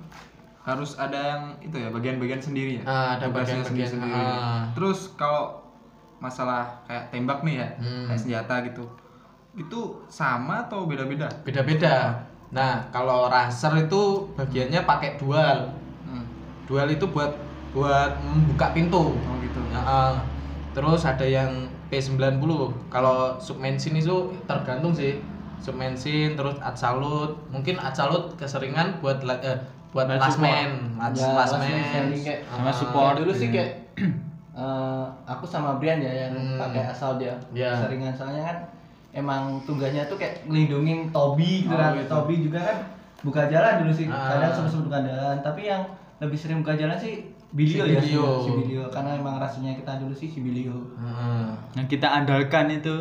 harus 0.65 0.97
ada 0.97 1.37
yang 1.37 1.43
itu 1.61 1.77
ya 1.77 1.93
bagian-bagian 1.93 2.41
sendiri 2.41 2.81
ya. 2.81 2.85
Ah, 2.85 3.09
ada 3.15 3.29
bagian-bagian, 3.29 3.69
sendiri-sendiri. 3.69 4.33
ah. 4.33 4.65
Terus 4.73 5.13
kalau 5.13 5.61
masalah 6.19 6.81
kayak 6.85 7.13
tembak 7.13 7.45
nih 7.45 7.61
ya, 7.61 7.69
Hmm. 7.77 8.07
kayak 8.09 8.21
senjata 8.21 8.55
gitu. 8.65 8.85
Itu 9.53 9.81
sama 10.09 10.65
atau 10.65 10.89
beda-beda? 10.89 11.29
beda-beda 11.45 12.25
nah 12.49 12.81
kalau 12.89 13.29
racer 13.29 13.71
itu 13.79 14.03
bagiannya 14.35 14.81
pakai 14.83 15.17
dual 15.17 15.69
Hmm. 16.03 16.25
dual 16.65 16.89
itu 16.89 17.05
buat 17.07 17.37
buat 17.71 18.17
membuka 18.19 18.73
pintu 18.73 19.13
Oh 19.13 19.37
gitu. 19.39 19.61
Ya, 19.69 19.77
ah. 19.79 20.15
terus 20.73 21.05
ada 21.05 21.23
yang 21.23 21.53
P90 21.89 22.41
kalau 22.89 23.37
submensin 23.39 23.93
itu 23.95 24.17
tergantung 24.45 24.93
sih 24.93 25.21
submensin 25.59 26.33
terus 26.33 26.57
absolute 26.59 27.37
mungkin 27.49 27.77
absolute 27.77 28.33
keseringan 28.35 28.97
buat 28.99 29.21
la- 29.21 29.41
eh, 29.41 29.59
buat 29.91 30.05
man 30.05 30.17
last, 30.17 30.41
Ya, 32.25 32.41
sama 32.47 32.71
support. 32.73 33.15
dulu 33.19 33.33
sih 33.33 33.49
Iya. 33.49 33.55
kayak 33.55 33.73
eh, 34.57 35.05
aku 35.25 35.45
sama 35.45 35.77
Brian 35.77 35.99
ya 35.99 36.13
yang 36.25 36.33
Hmm. 36.33 36.57
pakai 36.59 36.83
asal 36.87 37.17
dia 37.17 37.37
Iya. 37.51 37.73
seringan 37.79 38.13
soalnya 38.13 38.43
kan 38.45 38.57
emang 39.11 39.57
tugasnya 39.63 40.05
tuh 40.05 40.15
kayak 40.15 40.45
ngelindungin 40.45 41.09
Tobi 41.09 41.65
gitu 41.65 41.71
Oh, 41.71 41.79
kan 41.79 41.93
gitu. 41.95 42.09
Tobi 42.09 42.35
juga 42.43 42.61
kan 42.63 42.77
buka 43.19 43.43
jalan 43.47 43.83
dulu 43.83 43.93
sih 43.93 44.07
Ah. 44.07 44.31
kadang 44.31 44.53
sebelum 44.55 44.85
buka 44.85 45.01
jalan 45.01 45.37
tapi 45.41 45.61
yang 45.65 45.83
lebih 46.19 46.37
sering 46.37 46.61
buka 46.61 46.75
jalan 46.75 46.95
sih 46.95 47.15
Bilio 47.49 47.81
Si 47.81 47.89
ya 47.89 47.99
Bilio. 47.99 48.29
si 48.39 48.51
Bilio 48.53 48.85
karena 48.89 49.11
emang 49.15 49.37
rasanya 49.37 49.73
kita 49.75 49.97
dulu 49.97 50.13
sih 50.13 50.27
si 50.27 50.39
Bilio 50.39 50.77
Ah. 50.95 51.57
Yang 51.73 51.97
kita 51.97 52.09
andalkan 52.15 52.69
itu 52.71 52.97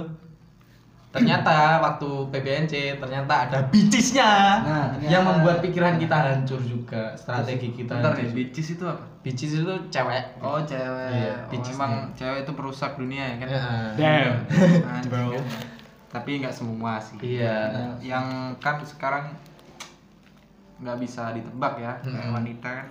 ternyata 1.08 1.56
waktu 1.80 2.08
PBNC 2.30 2.74
ternyata 2.98 3.34
ada 3.44 3.60
bicisnya 3.66 4.28
Nah, 4.62 4.86
ternyata. 4.92 5.10
yang 5.10 5.24
membuat 5.24 5.58
pikiran 5.60 5.96
kita 5.96 6.14
hancur 6.16 6.60
juga 6.60 7.16
strategi 7.16 7.74
kita 7.74 7.96
Bentar 7.96 8.12
nih, 8.14 8.24
hancur. 8.24 8.36
bitches 8.38 8.68
itu 8.72 8.84
apa? 8.86 9.04
Bicis 9.20 9.52
itu 9.56 9.74
cewek 9.88 10.24
Oh 10.40 10.60
cewek. 10.62 11.10
Iya, 11.10 11.36
oh, 11.48 11.72
emang 11.74 11.92
cewek 12.14 12.38
itu 12.42 12.52
perusak 12.54 12.96
dunia 12.96 13.24
ya 13.26 13.36
kan? 13.38 13.48
Ya. 13.50 13.62
damn 13.94 14.34
Anjing, 14.86 15.10
Bro. 15.10 15.36
Tapi 16.18 16.42
nggak 16.42 16.52
semua 16.52 16.98
sih. 16.98 17.18
Iya. 17.22 17.58
Yang 18.02 18.26
kan 18.58 18.82
sekarang 18.82 19.26
nggak 20.78 20.98
bisa 20.98 21.34
ditebak 21.34 21.74
ya 21.78 21.94
kayak 22.02 22.18
Mm-mm. 22.20 22.34
wanita 22.34 22.70
kan. 22.72 22.88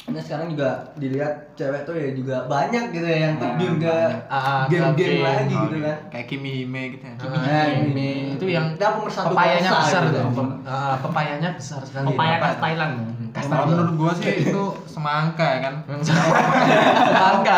Nah 0.00 0.18
sekarang 0.18 0.50
juga 0.50 0.70
dilihat 0.96 1.54
cewek 1.54 1.86
tuh 1.86 1.94
ya 1.94 2.10
juga 2.10 2.42
banyak 2.44 2.90
gitu 2.90 3.04
ya 3.04 3.18
yang 3.20 3.34
Nah, 3.36 3.42
terjun 3.44 3.74
ke. 3.78 3.94
Ah, 4.26 4.34
ah, 4.34 4.62
game-game 4.66 4.96
game. 5.12 5.22
lagi 5.22 5.54
Oh, 5.54 5.62
gitu 5.62 5.76
kan. 5.80 5.96
Kayak 6.10 6.26
Kimi 6.26 6.50
Hime 6.56 6.82
gitu 6.94 7.04
ya. 7.04 7.14
Ah, 7.14 7.26
Nah, 7.30 7.64
ini 7.68 7.86
ini. 7.86 8.10
itu 8.34 8.46
yang 8.48 8.66
pepayanya 8.74 9.70
besar 9.76 10.02
gitu. 10.08 10.18
ah, 10.64 10.94
pepayanya 10.98 11.48
besar 11.52 11.80
sekali. 11.84 12.06
Pepaya 12.08 12.34
khas? 12.38 12.56
Thailand. 12.58 12.94
Kalau 13.30 13.62
menurut 13.62 13.92
gua 13.94 14.12
sih 14.12 14.26
itu 14.42 14.62
semangka 14.90 15.46
ya 15.46 15.58
kan. 15.62 15.74
Semangka. 16.02 17.54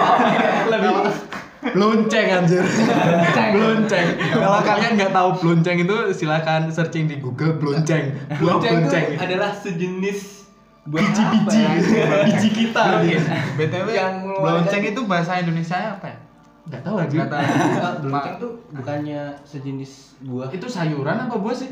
Lebih 0.72 0.90
Blonceng 1.74 2.26
anjir. 2.32 2.62
Blonceng. 3.50 4.06
Kalau 4.32 4.60
kalian 4.62 4.92
nggak 4.94 5.10
tahu 5.10 5.28
blonceng 5.36 5.76
itu 5.76 5.96
silakan 6.12 6.70
searching 6.70 7.04
di 7.04 7.18
Google 7.18 7.58
blonceng. 7.58 8.14
Blonceng. 8.36 8.78
itu 8.80 9.18
adalah 9.18 9.50
sejenis 9.52 10.46
buah 10.84 11.00
Biji-biji. 11.00 11.60
ya? 11.60 11.70
Biji 12.22 12.48
kita. 12.52 12.82
BTW 13.56 13.88
Yang 13.88 14.14
blonceng 14.36 14.82
mengeluarkan- 14.84 14.84
itu 14.86 15.00
bahasa 15.04 15.32
Indonesia 15.36 15.78
apa 15.92 16.06
ya? 16.06 16.16
Nggak 16.64 16.80
tahu 16.80 16.96
anjir. 16.96 17.18
Nggak 17.18 17.30
tahu. 17.30 17.44
Enggak, 17.44 17.92
Belonceng 18.00 18.36
tuh 18.38 18.52
bukannya 18.70 19.22
sejenis 19.42 19.90
buah 20.22 20.48
Itu 20.48 20.66
sayuran 20.66 21.16
apa 21.18 21.34
buah 21.34 21.52
sih? 21.52 21.70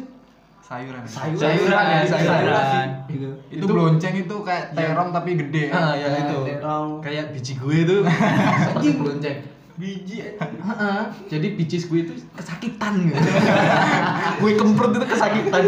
Sayuran. 0.63 1.05
sayuran 1.05 1.37
Sayuran 1.37 1.85
ya, 1.85 2.01
sayuran. 2.07 2.89
gitu. 3.07 3.29
Itu, 3.51 3.61
Itu- 3.61 3.67
blonceng 3.69 4.15
itu 4.17 4.37
kayak 4.41 4.73
terong 4.73 5.11
tapi 5.11 5.31
gede. 5.37 5.69
Ah, 5.69 5.93
ya 5.93 6.09
itu. 6.19 6.39
terong. 6.49 6.89
Kayak 6.99 7.25
biji 7.31 7.53
gue 7.55 7.77
itu 7.79 7.97
seperti 8.03 8.89
blonceng. 8.97 9.39
Biji 9.81 10.37
Heeh. 10.37 11.01
Jadi 11.33 11.47
bicis 11.57 11.89
gue 11.89 12.05
itu 12.05 12.15
kesakitan 12.37 13.09
gitu. 13.09 13.19
gue 14.45 14.53
kemprut 14.61 14.93
itu 14.97 15.07
kesakitan. 15.09 15.63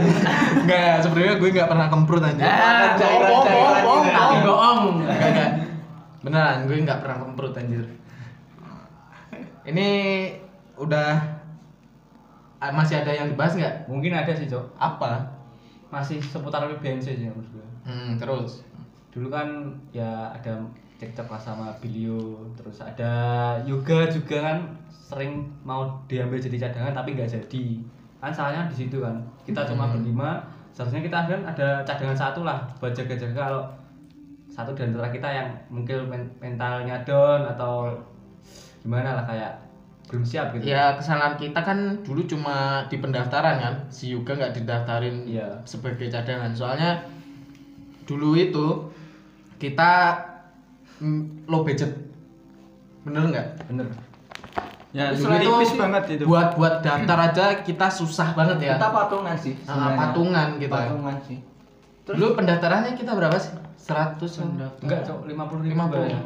Enggak, 0.60 0.94
sebenarnya 1.00 1.34
gue 1.40 1.48
nggak 1.48 1.68
pernah 1.72 1.86
kemprut 1.88 2.22
aja. 2.22 2.44
Makan 2.44 2.90
cairan-cairan 3.00 3.82
gitu. 3.82 4.10
Tapi 4.12 4.36
bohong. 4.44 4.82
Enggak, 5.08 5.28
enggak. 5.32 5.50
Beneran, 6.24 6.58
gue 6.68 6.76
nggak 6.84 7.00
pernah 7.00 7.16
kemprut 7.20 7.54
anjir. 7.56 7.86
Ini 9.64 9.88
udah 10.76 11.10
ah, 12.60 12.72
masih 12.76 13.00
ada 13.00 13.12
yang 13.16 13.32
dibahas 13.32 13.56
nggak? 13.56 13.88
Mungkin 13.88 14.12
ada 14.12 14.32
sih, 14.36 14.48
Cok. 14.48 14.76
Apa? 14.76 15.32
Masih 15.88 16.20
seputar 16.20 16.68
PBNC 16.68 17.06
sih 17.16 17.28
menurut 17.28 17.48
gue. 17.48 17.66
Hmm, 17.88 18.20
terus. 18.20 18.64
Dulu 19.14 19.30
kan 19.30 19.46
ya 19.94 20.34
ada 20.34 20.58
cekcok 20.98 21.30
lah 21.30 21.40
sama 21.40 21.66
Bilio, 21.78 22.50
terus 22.54 22.82
ada 22.82 23.12
yoga 23.62 24.10
juga 24.10 24.42
kan 24.42 24.58
sering 24.90 25.46
mau 25.62 25.86
diambil 26.06 26.38
jadi 26.38 26.66
cadangan 26.66 26.90
tapi 26.92 27.14
nggak 27.14 27.30
jadi. 27.30 27.64
Kan 28.18 28.34
salahnya 28.34 28.66
di 28.66 28.74
situ 28.74 28.98
kan. 28.98 29.14
Kita 29.46 29.62
cuma 29.68 29.86
Hmm. 29.86 29.98
berlima, 29.98 30.42
seharusnya 30.74 30.98
kita 31.00 31.18
kan 31.30 31.40
ada 31.44 31.86
cadangan 31.86 32.18
satu 32.18 32.42
lah 32.42 32.66
buat 32.80 32.90
jaga-jaga 32.90 33.36
kalau 33.36 33.62
satu 34.50 34.70
di 34.72 34.82
antara 34.86 35.10
kita 35.10 35.28
yang 35.28 35.48
mungkin 35.66 36.06
men- 36.06 36.34
mentalnya 36.38 37.02
down 37.02 37.42
atau 37.44 37.90
gimana 38.82 39.18
lah 39.18 39.24
kayak 39.26 39.52
belum 40.06 40.22
siap 40.22 40.54
gitu. 40.54 40.68
Ya 40.68 40.94
kesalahan 40.94 41.34
kita 41.34 41.58
kan 41.58 41.78
dulu 42.02 42.22
cuma 42.24 42.86
di 42.86 42.96
pendaftaran 42.98 43.56
kan, 43.58 43.74
si 43.90 44.14
Yuga 44.14 44.34
nggak 44.34 44.54
didaftarin 44.54 45.26
Iya. 45.26 45.48
sebagai 45.64 46.06
cadangan. 46.06 46.54
Soalnya 46.54 47.02
dulu 48.04 48.36
itu 48.36 48.66
kita 49.64 49.92
mm, 51.00 51.48
low 51.48 51.62
budget, 51.62 51.90
bener 53.02 53.22
nggak? 53.26 53.46
Bener. 53.66 53.86
ya 54.90 55.10
Dulu 55.10 55.26
itu 55.32 55.50
tipis 55.50 55.72
banget 55.74 56.02
itu 56.12 56.22
Buat 56.24 56.54
buat 56.54 56.78
daftar 56.78 57.18
aja 57.24 57.44
kita 57.60 57.88
susah 57.88 58.30
banget 58.30 58.62
ya. 58.62 58.76
kita 58.76 58.88
patungan 58.88 59.34
sih 59.34 59.58
Ah, 59.58 59.66
sebenarnya. 59.66 59.98
patungan 59.98 60.48
kita. 60.56 60.76
patungan 60.78 61.16
sih 61.20 61.38
Terus- 62.04 62.16
Dulu 62.16 62.30
pendaftarannya 62.36 62.92
kita 62.94 63.12
berapa 63.12 63.34
sih? 63.34 63.52
100 63.76 64.38
Enggak, 64.78 65.00
Cok, 65.02 65.24
50 65.24 65.60
ribu. 65.60 65.74
50. 65.74 66.06
ya. 66.06 66.20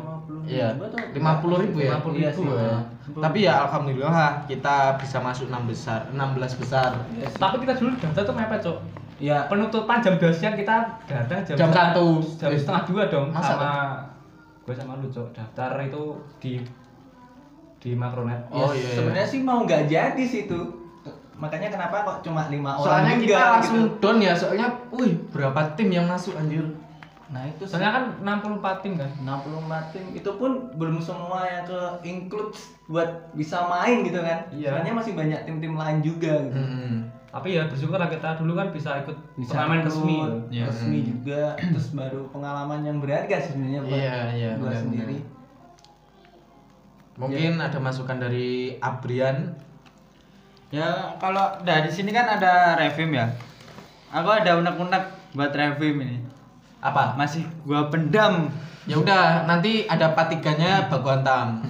Iya, 0.45 0.69
50 1.11 1.57
ribu 1.59 1.79
ya. 1.81 1.97
50 1.97 2.15
Iya 2.15 2.31
ribu 2.31 2.43
sih. 2.45 2.61
ya. 2.61 2.79
Tapi 3.17 3.39
ya 3.41 3.55
alhamdulillah 3.65 4.13
kita 4.45 4.77
bisa 4.97 5.19
masuk 5.19 5.47
6 5.49 5.65
besar, 5.65 6.07
16 6.13 6.53
besar. 6.55 6.91
Iya 7.15 7.27
sih. 7.27 7.39
Tapi 7.41 7.57
kita 7.63 7.73
dulu 7.75 7.95
daftar 7.97 8.23
tuh 8.23 8.35
mepet, 8.37 8.61
Cok. 8.61 8.79
Ya 9.19 9.45
Penutupan 9.47 9.99
jam 9.99 10.15
2 10.15 10.31
siang 10.31 10.55
kita 10.55 10.77
datang 11.05 11.43
jam, 11.43 11.57
Jam 11.57 11.69
setengah- 11.69 11.91
satu. 11.91 12.07
Jam 12.39 12.51
setengah 12.53 12.83
dua 12.85 13.03
dong 13.07 13.27
masa 13.29 13.53
sama 13.53 13.73
gue 14.63 14.75
sama 14.75 14.93
lu, 14.97 15.09
Cok. 15.09 15.29
Daftar 15.33 15.71
itu 15.81 16.03
di 16.39 16.53
di 17.79 17.91
Makronet. 17.93 18.47
Oh, 18.49 18.69
ya, 18.69 18.75
iya, 18.75 18.85
iya. 18.85 18.95
sebenarnya 18.95 19.27
sih 19.27 19.41
mau 19.41 19.63
nggak 19.63 19.87
jadi 19.87 20.23
sih 20.23 20.45
itu 20.45 20.61
makanya 21.35 21.71
kenapa 21.71 22.03
kok 22.03 22.19
cuma 22.21 22.47
lima 22.47 22.75
orang 22.75 22.85
Soalnya 22.85 23.15
juga, 23.17 23.27
kita 23.31 23.47
langsung 23.53 23.79
gitu. 23.81 23.99
down 24.01 24.19
ya, 24.19 24.33
soalnya 24.35 24.67
wih 24.91 25.13
berapa 25.29 25.61
tim 25.73 25.89
yang 25.89 26.05
masuk 26.05 26.35
anjir. 26.35 26.67
nah 27.29 27.45
itu 27.45 27.61
sih. 27.61 27.71
Soalnya 27.71 27.93
kan 27.93 28.05
64 28.19 28.83
tim 28.83 28.93
kan. 28.95 29.11
64 29.19 29.93
tim 29.93 30.05
itu 30.13 30.31
pun 30.33 30.51
belum 30.75 30.97
semua 30.99 31.45
yang 31.45 31.63
ke 31.63 31.79
include 32.03 32.51
buat 32.87 33.09
bisa 33.33 33.63
main 33.65 34.01
gitu 34.01 34.19
kan 34.19 34.49
Iya. 34.51 34.73
sebenarnya 34.73 34.95
masih 34.95 35.13
banyak 35.13 35.41
tim-tim 35.45 35.75
lain 35.75 35.99
juga 36.01 36.33
gitu 36.43 36.57
Hmm. 36.57 36.97
Tapi 37.29 37.49
ya 37.53 37.69
bersyukur 37.69 37.95
lah 37.95 38.09
kita 38.09 38.41
dulu 38.41 38.57
kan 38.57 38.73
bisa 38.73 38.99
ikut 38.99 39.13
bisa 39.37 39.53
turnamen 39.53 39.79
ikut, 39.79 39.89
resmi. 39.91 40.17
Iya. 40.49 40.65
resmi 40.65 40.99
juga 41.03 41.43
terus 41.55 41.93
baru 41.93 42.25
pengalaman 42.29 42.81
yang 42.81 42.99
berharga 42.99 43.37
sih 43.39 43.53
sebenarnya 43.53 43.81
buat 43.85 43.93
Iya, 43.95 44.19
iya, 44.33 44.51
gua 44.57 44.73
benar, 44.73 44.81
sendiri 44.81 45.17
Mungkin 47.19 47.59
ada 47.59 47.79
masukan 47.79 48.17
dari 48.17 48.49
Abrian. 48.79 49.53
ya 50.69 51.17
kalau 51.17 51.57
dari 51.63 51.89
sini 51.89 52.13
kan 52.13 52.29
ada 52.31 52.77
revim 52.77 53.09
ya 53.11 53.33
aku 54.09 54.29
ada 54.31 54.61
unek-unek 54.61 55.05
buat 55.33 55.49
revim 55.51 55.97
ini 55.99 56.17
Apa? 56.79 57.13
masih 57.15 57.45
gua 57.63 57.89
pendam 57.89 58.49
Ya 58.85 58.97
udah, 58.97 59.45
nanti 59.45 59.85
ada 59.85 60.17
patiganya 60.17 60.89
baku 60.89 61.13
hantam. 61.13 61.61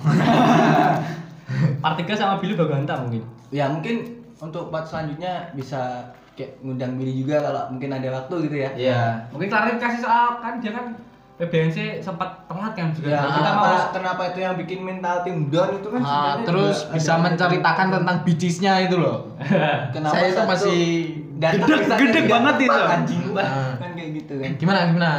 Part 1.79 1.99
3 1.99 2.15
sama 2.15 2.39
Billy 2.39 2.55
bagu 2.55 2.71
hantam 2.73 3.11
mungkin. 3.11 3.27
ya 3.51 3.67
mungkin 3.67 4.18
untuk 4.39 4.69
part 4.69 4.85
selanjutnya 4.85 5.51
bisa 5.53 6.09
kayak 6.33 6.63
ngundang 6.63 6.95
Billy 6.95 7.19
juga 7.19 7.43
kalau 7.43 7.63
mungkin 7.69 7.91
ada 7.91 8.09
waktu 8.13 8.35
gitu 8.47 8.57
ya. 8.57 8.71
Iya. 8.73 9.03
Mungkin 9.29 9.49
klarifikasi 9.49 9.99
soal 9.99 10.39
kan 10.39 10.59
dia 10.59 10.71
kan 10.71 10.87
PBNC 11.37 11.99
sempat 12.01 12.47
telat 12.47 12.75
kan 12.75 12.91
juga. 12.91 13.09
Ya, 13.09 13.23
kita 13.23 13.31
kenapa, 13.33 13.63
mau 13.65 13.79
kenapa 13.93 14.23
itu 14.27 14.39
yang 14.41 14.55
bikin 14.57 14.81
mental 14.81 15.23
tim 15.23 15.47
down 15.49 15.71
itu 15.73 15.89
kan 15.89 16.01
Ah, 16.01 16.35
terus 16.43 16.83
juga 16.83 16.95
bisa 16.95 17.13
ada- 17.13 17.23
menceritakan 17.25 17.87
tentang 17.93 18.17
bidisnya 18.23 18.73
itu 18.81 18.97
loh. 18.97 19.19
kenapa 19.95 20.13
Saya 20.13 20.27
itu 20.29 20.43
masih 20.45 20.81
Gedek- 21.39 21.95
gedek 21.95 22.25
banget 22.27 22.55
itu. 22.61 22.75
anjing 22.75 23.23
Ah. 23.23 23.33
banget 23.33 23.79
kan 23.79 23.91
kayak 23.95 24.11
gitu 24.17 24.33
kan. 24.35 24.51
gimana 24.57 24.79
gimana? 24.89 25.13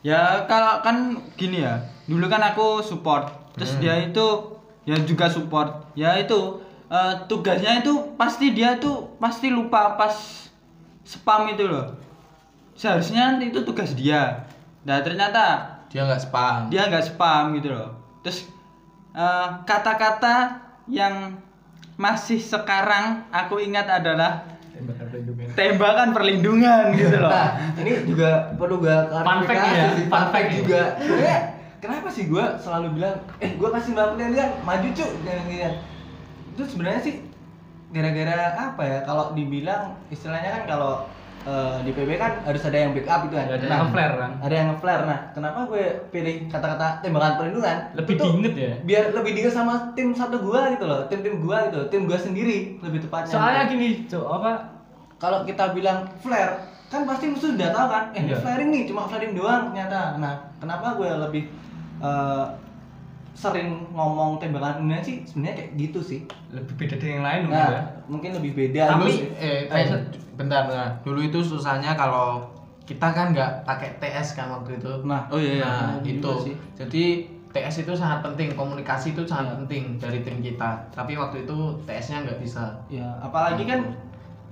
Ya 0.00 0.20
kalau 0.46 0.80
kan 0.80 0.96
gini 1.34 1.60
ya, 1.60 1.74
dulu 2.04 2.24
kan 2.26 2.40
aku 2.40 2.80
support, 2.80 3.28
terus 3.52 3.76
Hmm. 3.76 3.80
dia 3.82 3.94
itu 4.00 4.26
ya 4.84 4.96
juga 5.02 5.26
support. 5.26 5.90
Ya 5.92 6.16
itu 6.16 6.64
eh, 6.88 7.14
tugasnya 7.28 7.84
itu 7.84 8.16
pasti 8.16 8.52
dia 8.52 8.76
tuh 8.80 9.16
pasti 9.16 9.48
lupa 9.48 9.96
pas 9.96 10.14
spam 11.04 11.52
itu 11.52 11.64
loh. 11.68 11.96
Seharusnya 12.78 13.40
itu 13.42 13.64
tugas 13.64 13.92
dia. 13.96 14.48
Nah 14.84 15.00
ternyata 15.02 15.76
Dia 15.88 16.04
nggak 16.04 16.20
spam. 16.20 16.68
dia 16.68 16.88
nggak 16.88 17.04
spam 17.14 17.56
gitu 17.56 17.72
loh. 17.72 17.96
Terus 18.24 18.48
eh, 19.16 19.48
kata-kata 19.64 20.60
yang 20.88 21.36
masih 21.98 22.38
sekarang 22.38 23.26
aku 23.34 23.58
ingat 23.58 23.90
adalah 23.90 24.46
tembakan 25.58 26.14
perlindungan 26.14 26.94
gitu 26.94 27.18
loh. 27.18 27.26
Nah, 27.26 27.74
ini 27.82 28.06
juga 28.06 28.54
perlu 28.54 28.78
gak 28.78 29.10
Fun 29.10 29.42
fact 29.42 29.64
ya, 29.74 29.86
sih, 29.98 30.04
fun 30.06 30.24
fact 30.30 30.46
ya. 30.46 30.54
juga. 30.62 30.82
Kenapa 31.82 32.08
sih 32.10 32.30
gua 32.30 32.54
selalu 32.58 32.98
bilang, 32.98 33.18
eh 33.42 33.54
gua 33.58 33.74
kasih 33.74 33.94
mbak 33.94 34.14
pilihan 34.14 34.50
maju 34.62 34.88
cuk, 34.94 35.10
jangan 35.26 35.46
Itu 36.58 36.66
sebenarnya 36.66 37.00
sih 37.06 37.14
gara-gara 37.88 38.36
apa 38.58 38.82
ya? 38.82 38.98
Kalau 39.06 39.30
dibilang 39.30 39.94
istilahnya 40.10 40.50
kan 40.50 40.62
kalau 40.66 40.92
eh, 41.46 41.78
di 41.86 41.94
PB 41.94 42.10
kan 42.18 42.42
harus 42.42 42.66
ada 42.66 42.74
yang 42.74 42.90
backup 42.98 43.30
itu 43.30 43.34
kan. 43.38 43.46
Ada 43.46 43.62
yang 43.62 43.80
nge-flare 43.86 44.14
kan? 44.18 44.30
Ada 44.42 44.54
yang 44.58 44.66
nge-flare. 44.74 45.02
Nah, 45.06 45.18
kenapa 45.30 45.58
gue 45.70 45.84
pilih 46.10 46.34
kata-kata 46.50 46.98
tembakan 46.98 47.32
perlindungan? 47.38 47.78
Lebih 47.94 48.14
Itu 48.18 48.24
diinget 48.26 48.54
ya? 48.58 48.72
Biar 48.82 49.02
lebih 49.14 49.30
diinget 49.38 49.54
sama 49.54 49.94
tim 49.94 50.10
satu 50.10 50.42
gua 50.42 50.66
gitu 50.74 50.84
loh, 50.84 51.06
tim-tim 51.06 51.38
gua 51.38 51.70
gitu, 51.70 51.86
tim 51.94 52.10
gua 52.10 52.18
sendiri 52.18 52.82
lebih 52.82 53.06
tepatnya. 53.06 53.30
Soalnya 53.30 53.62
gini, 53.70 54.02
Cok, 54.10 54.26
apa 54.26 54.52
kalau 55.22 55.46
kita 55.46 55.70
bilang 55.78 56.10
flare 56.18 56.58
kan 56.88 57.04
pasti 57.04 57.28
musuh 57.28 57.52
udah 57.52 57.68
tahu 57.68 57.86
kan 57.92 58.04
eh 58.16 58.22
Iya. 58.24 58.40
flaring 58.40 58.70
nih 58.72 58.82
cuma 58.88 59.04
flaring 59.04 59.36
doang 59.36 59.68
ternyata 59.68 60.16
nah 60.16 60.40
kenapa 60.56 60.96
gue 60.96 61.10
lebih 61.28 61.44
eh, 62.00 62.44
sering 63.38 63.68
ngomong 63.88 64.36
tembakan 64.36 64.82
dunia 64.82 64.98
sih 64.98 65.22
sebenarnya 65.22 65.54
kayak 65.56 65.70
gitu 65.78 66.00
sih 66.02 66.20
lebih 66.50 66.74
beda 66.76 66.94
dari 66.96 67.12
yang 67.12 67.22
lain 67.22 67.40
ya. 67.44 67.54
nah 67.70 67.70
mungkin 68.04 68.30
lebih 68.34 68.52
beda 68.52 68.82
Dulu, 68.90 69.06
Terus, 69.06 69.18
eh, 69.38 69.60
eh, 69.64 69.86
bentar, 70.34 70.66
bentar. 70.66 70.88
Dulu 71.00 71.20
itu 71.22 71.38
susahnya 71.40 71.94
kalau 71.94 72.42
kita 72.82 73.06
kan 73.06 73.30
nggak 73.30 73.62
pakai 73.62 73.94
TS 73.96 74.34
kan 74.34 74.50
waktu 74.50 74.74
itu. 74.74 74.90
nah 75.04 75.28
Oh 75.28 75.36
iya 75.36 75.52
iya. 75.56 75.68
Nah, 75.68 75.94
Nah, 75.94 76.02
itu. 76.02 76.32
sih. 76.42 76.54
Jadi 76.74 77.04
TS 77.48 77.74
itu 77.80 77.92
sangat 77.92 78.20
penting, 78.22 78.52
komunikasi 78.52 79.12
itu 79.12 79.22
sangat 79.22 79.44
Iya. 79.46 79.56
penting 79.56 79.82
dari 79.96 80.18
tim 80.20 80.36
kita. 80.40 80.70
Tapi 80.90 81.14
waktu 81.14 81.44
itu 81.44 81.56
TS-nya 81.84 82.24
nggak 82.24 82.40
bisa. 82.40 82.64
ya 82.88 83.06
apalagi 83.20 83.62
kan 83.62 83.80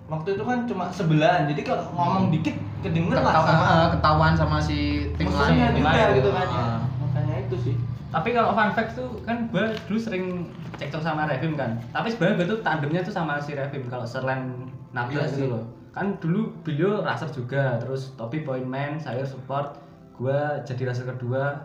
waktu 0.07 0.29
itu 0.33 0.43
kan 0.43 0.59
cuma 0.65 0.85
sebelahan 0.89 1.51
jadi 1.51 1.63
kalau 1.65 1.83
ngomong 1.91 2.31
dikit 2.31 2.55
kedenger 2.79 3.19
lah 3.19 3.35
sama 3.37 3.65
eh, 3.67 3.89
ketahuan 3.93 4.33
sama 4.33 4.59
si 4.61 4.79
tim 5.17 5.27
lain. 5.27 5.75
juga 5.75 6.03
gitu 6.15 6.31
kan 6.31 6.47
ya 6.47 6.63
Ah. 6.63 6.81
makanya 7.01 7.35
itu 7.43 7.57
sih 7.59 7.75
Tapi 8.17 8.33
kalau 8.33 8.57
fun 8.57 8.73
fact 8.73 8.97
tuh 8.97 9.21
kan 9.29 9.45
gue 9.53 9.77
dulu 9.85 9.99
sering 10.01 10.49
cekcok 10.81 11.05
sama 11.05 11.29
Revim 11.29 11.53
kan. 11.53 11.77
Tapi 11.93 12.09
sebenarnya 12.09 12.37
gue 12.41 12.47
tuh 12.57 12.61
tandemnya 12.65 13.05
tuh 13.05 13.13
sama 13.13 13.37
si 13.45 13.53
Revim 13.53 13.85
kalau 13.93 14.09
selain 14.09 14.73
nabrak 14.97 15.29
Iya 15.29 15.37
gitu 15.37 15.45
sih. 15.45 15.49
loh. 15.53 15.65
Kan 15.93 16.17
dulu 16.17 16.49
beliau 16.65 17.05
raser 17.05 17.29
juga, 17.29 17.77
terus 17.77 18.17
Topi 18.17 18.41
point 18.41 18.65
man, 18.65 18.97
saya 18.97 19.21
support, 19.21 19.77
gue 20.17 20.41
jadi 20.65 20.89
raser 20.89 21.05
kedua. 21.13 21.61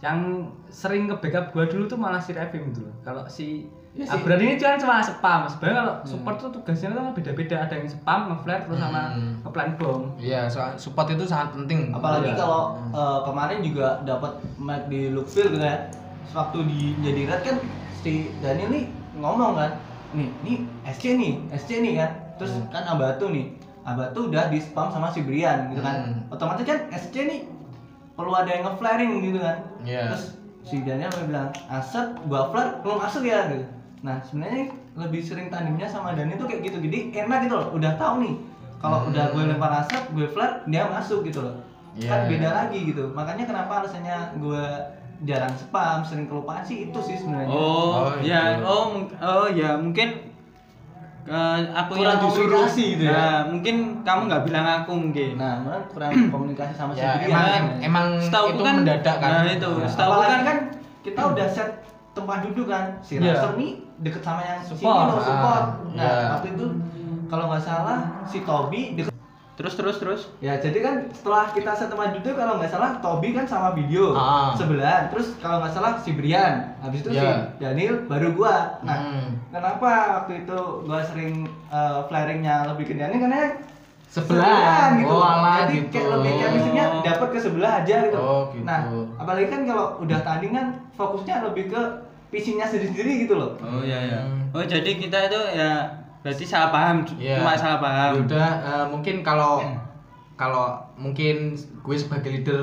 Yang 0.00 0.48
sering 0.72 1.12
ke 1.12 1.16
backup 1.20 1.52
gue 1.52 1.64
dulu 1.68 1.84
tuh 1.84 2.00
malah 2.00 2.24
si 2.24 2.32
Revim 2.32 2.72
gitu 2.72 2.88
loh. 2.88 2.94
Kalau 3.04 3.28
si 3.28 3.68
Iya 3.92 4.04
sih. 4.04 4.14
Abran 4.14 4.40
ini 4.40 4.56
kan 4.56 4.80
cuma 4.80 4.98
spam. 4.98 5.44
Sebenarnya 5.46 5.76
kalau 5.78 5.94
support 6.02 6.36
tuh 6.38 6.48
tugasnya 6.50 6.88
tuh 6.90 7.12
beda-beda. 7.12 7.56
Ada 7.60 7.74
yang 7.76 7.86
spam, 7.86 8.20
nge-flare, 8.26 8.64
terus 8.64 8.80
sama 8.80 9.02
Hmm. 9.12 9.36
nge-plant 9.42 9.72
bom. 9.76 10.00
Iya, 10.16 10.48
soal 10.48 10.72
support 10.76 11.08
itu 11.08 11.24
sangat 11.24 11.52
penting. 11.52 11.92
apalagi 11.92 12.28
Iya. 12.28 12.36
kalau 12.38 12.62
eh, 12.88 13.20
kemarin 13.22 13.58
juga 13.60 14.00
dapat 14.02 14.32
match 14.56 14.88
di 14.88 15.08
Lookfield 15.08 15.52
gitu 15.52 15.60
ya 15.62 15.76
waktu 16.32 16.58
di 16.64 16.80
jadi 16.98 17.20
red 17.26 17.40
kan 17.42 17.56
si 17.94 18.12
Daniel 18.38 18.68
nih 18.70 18.84
ngomong 19.14 19.52
kan 19.54 19.70
nih 20.12 20.28
nih 20.40 20.56
SC 20.86 21.04
nih 21.14 21.32
SC 21.52 21.70
nih 21.78 21.92
kan 21.94 22.10
terus 22.34 22.52
Hmm. 22.54 22.68
kan 22.70 22.84
Abatu 22.86 23.28
nih 23.28 23.52
Abatu 23.82 24.26
udah 24.26 24.48
di 24.48 24.56
spam 24.56 24.88
sama 24.88 25.08
si 25.08 25.20
Brian 25.20 25.68
gitu 25.68 25.80
kan 25.80 25.96
Hmm. 26.06 26.32
otomatis 26.32 26.64
kan 26.64 26.88
SC 26.90 27.14
nih 27.22 27.40
perlu 28.12 28.32
ada 28.32 28.48
yang 28.48 28.64
nge-flaring 28.64 29.20
gitu 29.22 29.38
kan 29.38 29.56
Iya. 29.82 30.08
terus 30.08 30.24
si 30.62 30.80
Daniel 30.80 31.12
bilang 31.22 31.48
Asep 31.66 32.06
gua 32.24 32.48
flare 32.48 32.80
belum 32.80 32.96
masuk 32.98 33.22
ya 33.22 33.44
gitu 33.46 33.64
nah 34.02 34.18
sebenarnya 34.20 34.66
lebih 34.94 35.20
sering 35.20 35.46
tandemnya 35.46 35.86
sama 35.86 36.10
Daniel 36.12 36.36
tuh 36.36 36.44
kayak 36.44 36.62
gitu 36.64 36.76
jadi 36.80 36.98
enak 37.22 37.46
gitu 37.46 37.54
loh 37.54 37.68
udah 37.72 37.92
tahu 37.94 38.14
nih 38.20 38.34
kalau 38.76 38.98
Hmm. 39.00 39.08
udah 39.08 39.24
gue 39.28 39.42
lempar 39.46 39.72
asap 39.78 40.02
gue 40.10 40.26
flare 40.26 40.66
dia 40.66 40.82
masuk 40.84 41.22
gitu 41.22 41.40
loh 41.40 41.54
kan 41.94 42.20
Iya, 42.20 42.26
beda 42.26 42.42
iya. 42.42 42.56
lagi 42.56 42.78
gitu 42.84 43.04
makanya 43.10 43.44
kenapa 43.44 43.72
alasannya 43.80 44.16
gue 44.36 44.64
jarang 45.22 45.54
spam 45.54 46.02
sering 46.02 46.26
kelupaan 46.26 46.60
sih 46.60 46.88
itu 46.88 46.98
sih 46.98 47.14
sebenarnya 47.14 47.46
Oh, 47.46 48.02
Oh, 48.02 48.12
ya, 48.20 48.58
oh, 48.60 48.98
oh 49.14 49.46
ya 49.46 49.76
mungkin 49.76 50.34
eh, 51.24 51.58
aku 51.70 51.94
Kurang 51.94 52.18
yang 52.18 52.20
disuruh. 52.20 52.50
komunikasi 52.58 52.84
gitu 52.90 53.04
ya. 53.06 53.14
Nah, 53.14 53.38
mungkin 53.46 53.74
kamu 54.02 54.20
nggak 54.26 54.42
bilang 54.42 54.66
aku 54.74 54.92
mungkin. 54.92 55.30
nah 55.36 55.54
malah 55.56 55.82
kurang 55.86 56.10
komunikasi 56.34 56.74
sama 56.74 56.90
si 56.90 56.98
Ya, 56.98 57.14
emang 57.20 57.46
kan. 57.46 57.62
emang 57.78 58.06
Setahu 58.18 58.46
itu 58.50 58.62
kan- 58.64 58.76
mendadak 58.76 59.16
kan. 59.16 59.30
Nah, 59.38 59.46
itu. 59.48 59.70
Nah, 59.70 59.86
setahu 59.86 60.10
kan- 60.18 60.42
kan 60.42 60.58
kita 61.00 61.20
udah 61.24 61.46
set 61.46 61.70
tempat 62.12 62.38
duduk 62.44 62.66
kan 62.66 63.00
si 63.00 63.16
Iya. 63.16 63.32
Raster 63.32 63.52
nih 63.54 63.70
deket 63.98 64.20
sama 64.20 64.40
yang 64.40 64.60
sini 64.60 64.78
Support. 64.78 65.06
loh 65.08 65.20
support 65.20 65.64
Ah, 65.64 65.66
nah 65.90 66.04
iya. 66.04 66.28
waktu 66.32 66.48
itu 66.50 66.66
kalau 67.26 67.44
nggak 67.46 67.62
salah 67.62 67.98
si 68.24 68.38
Toby 68.42 68.82
deket 68.94 69.10
Terus 69.52 69.76
terus 69.76 69.96
terus. 69.96 70.22
Ya 70.40 70.56
jadi 70.56 70.80
kan 70.80 70.94
setelah 71.12 71.44
kita 71.46 71.70
set 71.70 71.86
tempat 71.86 72.16
duduk 72.16 72.34
kalau 72.34 72.56
nggak 72.56 72.68
salah 72.68 72.96
Toby 72.98 73.30
kan 73.30 73.44
sama 73.44 73.70
video 73.72 74.10
Ah. 74.12 74.52
sebelah 74.52 75.06
terus 75.06 75.36
kalau 75.38 75.60
nggak 75.60 75.70
salah 75.70 75.92
si 75.98 76.12
Brian 76.12 76.72
habis 76.78 77.00
itu 77.00 77.10
si 77.10 77.20
Iya. 77.20 77.52
Daniel 77.58 78.00
baru 78.02 78.32
gua 78.32 78.80
nah 78.80 78.96
Hmm. 78.98 79.38
kenapa 79.48 79.90
waktu 80.18 80.42
itu 80.42 80.56
gua 80.82 81.00
sering 81.02 81.44
uh, 81.68 82.00
flaringnya 82.02 82.64
lebih 82.66 82.84
ke 82.86 82.94
Daniel 82.94 83.20
karena 83.22 83.40
Sebelah. 84.08 84.92
gitu 84.94 85.08
Oh, 85.10 85.24
jadi 85.24 85.72
gitu. 85.74 85.88
kayak 85.90 86.08
lebih 86.12 86.32
chemistry-nya 86.36 86.84
dapat 87.02 87.28
ke 87.28 87.38
sebelah 87.38 87.72
aja 87.80 87.96
gitu 88.02 88.18
Oh, 88.18 88.42
gitu. 88.50 88.60
nah 88.62 88.80
apalagi 89.22 89.46
kan 89.46 89.62
kalau 89.62 89.98
udah 89.98 90.18
tanding 90.20 90.52
kan 90.52 90.66
fokusnya 90.92 91.44
lebih 91.44 91.68
ke 91.68 91.82
pitching-nya 92.28 92.64
sendiri-sendiri 92.64 93.24
gitu 93.24 93.34
loh 93.34 93.54
Oh 93.56 93.80
iya 93.80 93.98
ya. 94.08 94.20
Hmm. 94.20 94.50
Oh 94.50 94.62
jadi 94.62 94.90
kita 94.92 95.18
itu 95.26 95.40
ya 95.52 95.84
berarti 96.20 96.44
salah 96.44 96.70
paham, 96.70 97.02
Iya. 97.16 97.34
cuma 97.36 97.52
salah 97.52 97.78
paham. 97.78 98.22
Udah 98.22 98.48
eh, 98.62 98.86
mungkin 98.86 99.20
kalau 99.20 99.58
kalau 100.32 100.74
mungkin 100.94 101.54
gue 101.56 101.96
sebagai 101.96 102.30
leader 102.30 102.62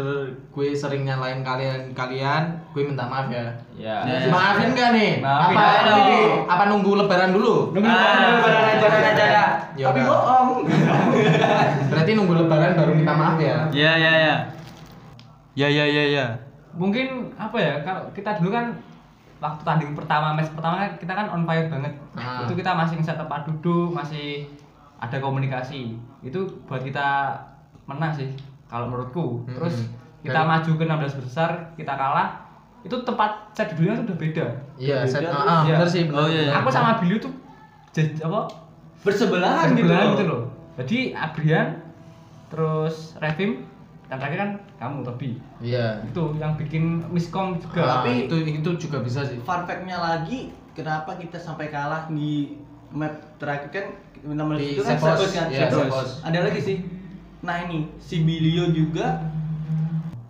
gue 0.50 0.67
sering 0.72 1.04
nyalain 1.04 1.41
kalian 1.41 1.91
kalian 1.91 2.43
gue 2.72 2.84
minta 2.84 3.04
maaf 3.04 3.28
ya. 3.28 3.45
Ya. 3.74 4.04
Ya. 4.04 4.28
Maafin 4.28 4.72
gak 4.72 4.89
nih? 4.91 5.19
Maafin 5.19 5.56
apa 5.56 5.80
dong. 5.86 6.08
apa 6.45 6.63
nunggu 6.67 6.91
lebaran 6.98 7.32
dulu? 7.32 7.72
Nunggu 7.72 7.88
Ah, 7.88 8.38
lebaran 8.38 8.63
aja, 8.65 8.76
lebaran 8.80 9.06
aja. 9.06 9.28
Ya 9.76 9.86
tapi 9.88 10.02
bohong 10.02 10.50
Berarti 11.89 12.12
nunggu 12.13 12.34
lebaran 12.38 12.72
baru 12.76 12.91
minta 12.91 13.13
maaf 13.13 13.38
ya. 13.39 13.58
Ya 13.72 13.91
ya 13.93 14.13
ya. 14.17 14.36
Ya 15.54 15.67
ya 15.67 15.86
ya 15.86 16.04
ya. 16.10 16.26
Mungkin 16.71 17.08
apa 17.36 17.58
ya 17.58 17.73
kalau 17.82 18.03
kita 18.12 18.38
dulu 18.38 18.51
kan 18.51 18.77
waktu 19.39 19.62
tanding 19.63 19.91
pertama 19.93 20.34
match 20.34 20.51
pertama 20.51 20.75
kan 20.77 20.91
kita 20.95 21.13
kan 21.13 21.25
on 21.27 21.43
fire 21.43 21.65
banget 21.67 21.93
Ah. 22.13 22.43
itu 22.43 22.53
kita 22.53 22.71
masih 22.71 22.95
ngeset 22.95 23.15
tempat 23.15 23.45
duduk 23.45 23.89
masih 23.89 24.45
ada 24.97 25.17
komunikasi 25.17 25.95
itu 26.19 26.39
buat 26.65 26.82
kita 26.82 27.32
menang 27.86 28.12
sih 28.12 28.29
kalau 28.65 28.86
menurutku 28.86 29.41
Mm-mm. 29.41 29.55
terus 29.55 29.88
kita 30.19 30.36
Dan- 30.36 30.49
maju 30.51 30.71
ke 30.73 30.84
16 30.84 31.23
besar 31.23 31.49
kita 31.73 31.93
kalah 31.93 32.43
itu 32.79 32.95
tempat 32.97 33.32
set 33.51 33.71
duduknya 33.71 33.95
tuh 33.97 34.05
udah 34.05 34.17
beda 34.17 34.45
Iya, 34.77 34.97
set, 35.03 35.19
ah, 35.21 35.32
terus, 35.34 35.43
ah, 35.45 35.62
ya. 35.62 35.73
bener 35.73 35.89
sih. 35.89 36.03
bener. 36.05 36.15
Oh, 36.17 36.27
iya, 36.27 36.41
iya. 36.45 36.51
aku 36.53 36.67
sama 36.69 36.95
Billy 36.95 37.15
tuh 37.17 37.32
jadi 37.89 38.12
apa 38.21 38.39
bersebelahan 38.99 39.67
gitu 39.73 39.84
sebelahan 39.84 40.03
loh. 40.05 40.13
gitu 40.13 40.23
loh 40.25 40.41
jadi 40.77 40.97
Adrian 41.17 41.67
terus 42.47 43.15
Revim 43.17 43.63
dan 44.08 44.17
terakhir 44.17 44.38
kan 44.38 44.49
kamu 44.79 45.03
Tobi 45.03 45.35
Iya. 45.59 45.99
itu 46.01 46.23
yang 46.35 46.55
bikin 46.55 47.03
miskom 47.09 47.59
juga 47.59 47.79
Ah, 47.81 47.91
Tapi- 47.99 48.25
itu 48.25 48.35
itu 48.55 48.69
juga 48.79 48.97
bisa 48.99 49.21
sih. 49.21 49.35
fun 49.39 49.61
fact-nya 49.61 49.99
lagi 49.99 50.49
kenapa 50.71 51.13
kita 51.13 51.35
sampai 51.35 51.67
kalah 51.67 52.07
di 52.07 52.55
map 52.89 53.11
terakhir 53.35 53.69
kan 53.69 53.85
nomor 54.25 54.55
Di 54.55 54.73
itu 54.73 54.81
kan 54.81 54.95
Sepos. 54.95 55.19
Sepos 55.21 55.31
kan 55.33 55.47
Sepos. 55.47 55.83
Sepos. 55.83 56.09
ada 56.23 56.39
lagi 56.41 56.59
sih 56.59 56.77
nah 57.39 57.55
ini 57.59 57.87
si 57.97 58.19
Bilio 58.21 58.67
juga 58.69 59.19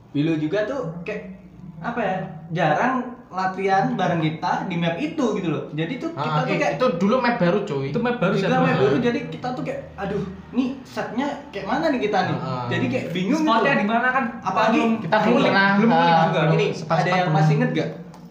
Bilio 0.09 0.35
juga 0.35 0.65
tuh 0.65 0.81
kayak 1.01 1.37
apa 1.79 1.99
ya 1.99 2.17
jarang 2.51 3.18
latihan 3.29 3.93
bareng 3.93 4.19
kita 4.19 4.65
di 4.65 4.75
map 4.75 4.97
itu 4.97 5.25
gitu 5.33 5.47
loh. 5.47 5.63
Jadi 5.71 5.93
tuh 5.95 6.09
kita 6.11 6.25
Ah, 6.33 6.41
tuh 6.41 6.49
kayak 6.51 6.71
itu 6.75 6.85
dulu 6.97 7.15
map 7.17 7.37
baru 7.37 7.59
cuy. 7.61 7.87
Itu 7.89 7.99
map 7.99 8.17
baru 8.17 8.33
sih. 8.33 8.45
map 8.45 8.75
baru 8.75 8.97
jadi 8.97 9.19
kita 9.27 9.47
tuh 9.53 9.61
kayak 9.61 9.79
aduh 9.95 10.21
nih 10.49 10.67
setnya 10.83 11.27
kayak 11.49 11.65
mana 11.65 11.85
nih 11.87 12.01
kita 12.01 12.19
nih? 12.25 12.37
Ah. 12.37 12.65
jadi 12.67 12.85
kayak 12.87 13.05
bingung 13.11 13.41
Spotnya 13.41 13.71
gitu 13.71 13.79
di 13.79 13.87
mana 13.87 14.07
kan? 14.09 14.25
apalagi 14.41 14.79
kita 14.99 15.15
belum 15.21 15.37
pernah, 15.39 15.67
belum 15.75 15.89
ah, 15.89 15.99
ini 15.99 16.11
juga. 16.25 16.41
Ini 16.49 16.65
ada 16.89 17.05
yang 17.07 17.19
belum. 17.23 17.35
masih 17.35 17.53
inget 17.55 17.69
gak 17.71 17.89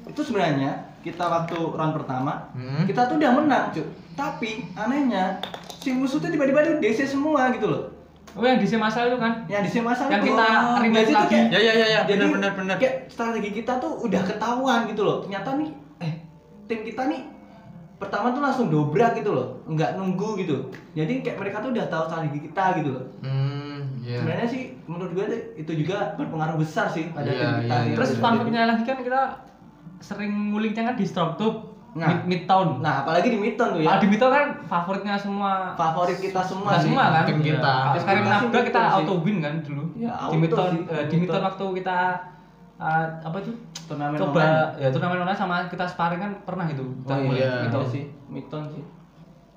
itu 0.08 0.20
sebenarnya 0.24 0.70
kita 0.98 1.24
waktu 1.24 1.56
round 1.72 1.94
pertama 1.94 2.32
Hmm. 2.52 2.82
kita 2.82 3.00
tuh 3.06 3.14
udah 3.16 3.30
menang 3.32 3.64
cuy. 3.70 3.86
Tapi 4.12 4.50
anehnya 4.74 5.38
si 5.78 5.94
musuh 5.94 6.18
tuh 6.18 6.26
tiba-tiba 6.26 6.58
di 6.74 6.82
DC 6.82 7.06
semua 7.06 7.54
gitu 7.54 7.66
loh 7.66 7.82
Oh 8.32 8.42
yang 8.42 8.56
di 8.56 8.68
masa 8.76 8.98
itu 9.02 9.16
kan? 9.16 9.32
yang 9.46 9.62
DC 9.62 9.76
masalah 9.78 10.10
Yang 10.10 10.20
tuh. 10.20 10.28
kita 10.30 10.46
Oh, 10.46 10.76
remake 10.78 10.96
jadi 10.98 11.06
tuh 11.06 11.16
lagi. 11.16 11.30
kayak- 11.30 11.48
Ya 11.48 11.58
ya 11.58 11.72
ya 11.74 11.86
ya 11.88 12.00
jadi 12.04 12.22
benar 12.22 12.32
benar 12.34 12.52
benar. 12.54 12.76
kayak 12.76 12.94
strategi 13.08 13.50
kita 13.54 13.72
tuh 13.76 13.92
udah 14.00 14.22
ketahuan 14.22 14.80
gitu 14.86 15.02
loh 15.02 15.16
ternyata 15.20 15.48
nih 15.54 15.70
eh 15.98 16.12
tim 16.66 16.80
kita 16.82 17.02
nih 17.06 17.22
pertama 17.96 18.30
tuh 18.30 18.38
langsung 18.40 18.66
dobrak 18.68 19.12
gitu 19.14 19.30
loh 19.30 19.58
nggak 19.64 19.94
nunggu 19.94 20.38
gitu 20.38 20.56
jadi 20.92 21.18
kayak 21.18 21.36
mereka 21.36 21.56
tuh 21.58 21.70
udah 21.72 21.86
tahu 21.86 22.04
strategi 22.06 22.38
kita 22.44 22.64
gitu 22.76 22.90
loh 22.92 23.04
hmm 23.20 23.78
iya 24.00 24.18
sebenarnya 24.18 24.46
sih 24.46 24.62
menurut 24.84 25.12
gue 25.12 25.24
tuh 25.24 25.40
itu 25.58 25.72
juga 25.82 26.14
berpengaruh 26.14 26.56
besar 26.56 26.86
sih 26.86 27.10
pada 27.10 27.26
Iya, 27.26 27.34
tim 27.34 27.50
kita 27.58 27.66
iya, 27.66 27.76
sih. 27.76 27.88
iya. 27.88 27.96
Terus 27.96 28.10
fun 28.16 28.34
fact-nya 28.36 28.62
lagi 28.64 28.82
kan 28.82 28.98
kita 28.98 29.20
sering 29.98 30.32
ngulingnya 30.48 30.82
kan 30.84 30.94
di 30.94 31.04
Strong 31.04 31.34
Tube 31.34 31.58
Nah. 31.98 32.08
mid, 32.08 32.20
Midtown. 32.24 32.78
nah 32.78 33.02
apalagi 33.02 33.26
di 33.26 33.36
Midtown 33.36 33.74
tuh 33.74 33.80
Ah, 33.80 33.90
ya 33.90 33.94
di 33.98 34.06
Midtown 34.06 34.30
kan 34.30 34.46
favoritnya 34.64 35.14
semua 35.14 35.74
favorit 35.74 36.14
kita 36.16 36.38
semua 36.40 36.70
Kita 36.70 36.78
sih. 36.78 36.86
semua 36.86 37.04
kan? 37.10 37.24
Tim 37.24 37.38
kita. 37.40 37.74
Terus 37.90 38.04
kali 38.04 38.14
Kita 38.14 38.22
sih 38.22 38.30
menabrak 38.38 38.62
kita 38.62 38.78
Midtown 38.78 38.86
sih. 38.88 38.96
auto 39.02 39.14
win 39.18 39.36
kan 39.38 39.54
dulu. 39.60 39.82
Ya, 39.92 40.08
di 40.08 40.14
auto 40.14 40.36
Midtown 40.36 40.68
sih, 40.68 40.80
eh, 40.86 41.04
di. 41.04 41.16
Midtown 41.18 41.42
waktu 41.44 41.64
kita 41.74 41.98
eh, 42.78 43.06
apa 43.20 43.36
itu? 43.38 43.52
turnamen 43.84 44.16
Coba 44.16 44.38
online. 44.38 44.78
ya 44.78 44.88
turnamen 44.88 45.18
online 45.18 45.40
sama 45.40 45.56
kita 45.66 45.84
sparring 45.84 46.20
kan 46.20 46.32
pernah 46.44 46.66
itu. 46.66 46.84
Kita 47.02 47.10
oh 47.10 47.18
iya, 47.18 47.26
Midtown. 47.26 47.34
Midtown 47.34 47.64
Midtown. 47.64 47.84
sih 47.88 48.04
Midtown 48.28 48.64
sih 48.68 48.82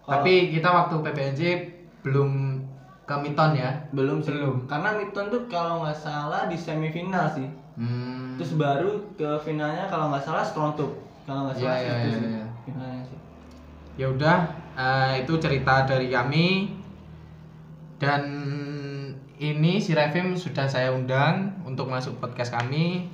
Kalau- 0.01 0.11
tapi 0.11 0.33
kita 0.49 0.69
waktu 0.71 0.95
PPNJ 0.97 1.41
belum 2.01 2.29
ke 3.03 3.15
Miton 3.19 3.51
ya 3.53 3.69
belum 3.91 4.17
sih 4.17 4.31
Belum. 4.31 4.55
karena 4.65 4.95
Midtown 4.95 5.27
tuh 5.27 5.45
kalau 5.45 5.83
nggak 5.83 5.93
salah 5.95 6.47
di 6.47 6.55
semifinal 6.55 7.27
sih 7.27 7.45
hmm. 7.75 8.33
Terus 8.33 8.55
baru 8.55 8.89
ke 9.13 9.29
finalnya 9.37 9.85
kalau 9.85 10.09
nggak 10.09 10.23
salah 10.23 10.41
Strong 10.41 10.73
Tube. 10.73 10.95
Kalau 11.23 11.41
nggak 11.45 11.55
salah 11.55 11.69
Iya, 11.71 11.77
sih 11.77 11.85
iya, 11.85 11.95
itu 12.01 12.17
iya, 12.19 12.43
iya. 12.67 13.03
sih. 13.03 13.19
ya 13.93 14.07
udah 14.07 14.37
eh, 14.73 15.11
itu 15.19 15.33
cerita 15.37 15.83
dari 15.83 16.07
kami 16.07 16.47
dan 17.97 18.23
ini 19.37 19.77
si 19.77 19.91
Revim 19.91 20.33
sudah 20.33 20.65
saya 20.65 20.89
undang 20.89 21.33
untuk 21.63 21.85
masuk 21.85 22.17
podcast 22.17 22.51
kami 22.51 23.09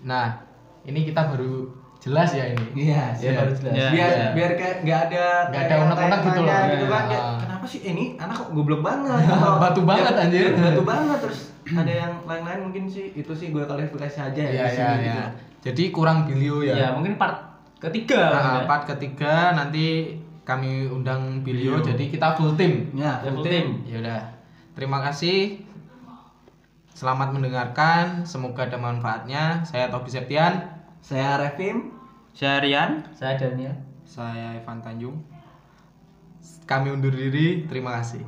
nah 0.00 0.40
ini 0.82 1.02
kita 1.02 1.26
baru 1.26 1.66
jelas 1.98 2.30
ya 2.30 2.46
ini 2.48 2.86
Iya, 2.86 3.02
Ya, 3.14 3.30
baru 3.36 3.52
jelas. 3.52 3.72
Iya. 3.72 3.88
biar 3.90 4.10
Iya. 4.10 4.26
biar 4.32 4.50
kayak 4.54 4.76
nggak 4.80 5.00
ada 5.04 5.24
Nggak 5.48 5.62
ada 5.64 5.74
unek-unek 5.80 6.20
gitu 6.22 6.40
loh. 6.40 6.58
gitu 6.68 6.86
kan 6.86 7.04
kenapa 7.36 7.64
sih 7.66 7.80
ini 7.84 8.04
anak 8.16 8.34
kok 8.36 8.48
goblok 8.52 8.80
banget 8.80 9.20
Atau, 9.28 9.52
Batu 9.58 9.80
banget, 9.82 10.12
ya, 10.12 10.22
anjir. 10.22 10.46
ya, 10.48 10.62
batu 10.64 10.82
banget 10.82 11.18
terus 11.20 11.40
ada 11.68 11.92
yang 11.92 12.12
lain-lain 12.22 12.60
mungkin 12.62 12.84
sih 12.86 13.10
itu 13.12 13.32
sih 13.32 13.50
gue 13.50 13.58
klarifikasi 13.60 14.18
aja 14.22 14.38
ya 14.38 14.46
ya 14.46 14.48
di 14.48 14.56
ya 14.56 14.68
sini 14.70 14.80
ya 14.80 14.96
gitu. 14.96 15.22
Jadi 15.66 15.82
kurang 15.90 16.24
bilio 16.24 16.62
ya 16.62 16.74
Ya, 16.78 16.88
mungkin 16.94 17.18
part 17.18 17.58
ketiga. 17.76 18.22
Nah, 18.30 18.54
ya. 18.62 18.64
part 18.64 18.86
ketiga 18.86 19.50
nanti 19.52 20.14
kami 20.42 20.86
undang 20.86 21.42
bilio 21.42 21.82
jadi 21.82 22.06
kita 22.06 22.38
full 22.38 22.54
tim 22.54 22.94
Ya, 22.94 23.18
full 23.18 23.42
full 23.42 23.44
tim. 23.44 23.82
tim. 23.82 23.90
ya 23.90 23.96
udah 23.98 24.20
terima 24.72 25.02
kasih 25.02 25.66
selamat 26.92 27.34
mendengarkan 27.34 28.22
semoga 28.22 28.64
ada 28.64 28.78
manfaatnya 28.78 29.60
saya 29.62 29.90
Tobi 29.90 30.08
Septian 30.08 30.54
Saya 31.00 31.36
Revim. 31.36 31.94
Saya 32.30 32.58
Rian. 32.58 33.06
Saya 33.12 33.34
Daniel. 33.36 33.74
Saya 34.04 34.54
Ivan 34.54 34.78
Tanjung. 34.80 35.16
kami 36.64 36.90
undur 36.90 37.10
diri 37.10 37.62
terima 37.64 37.94
kasih 37.94 38.22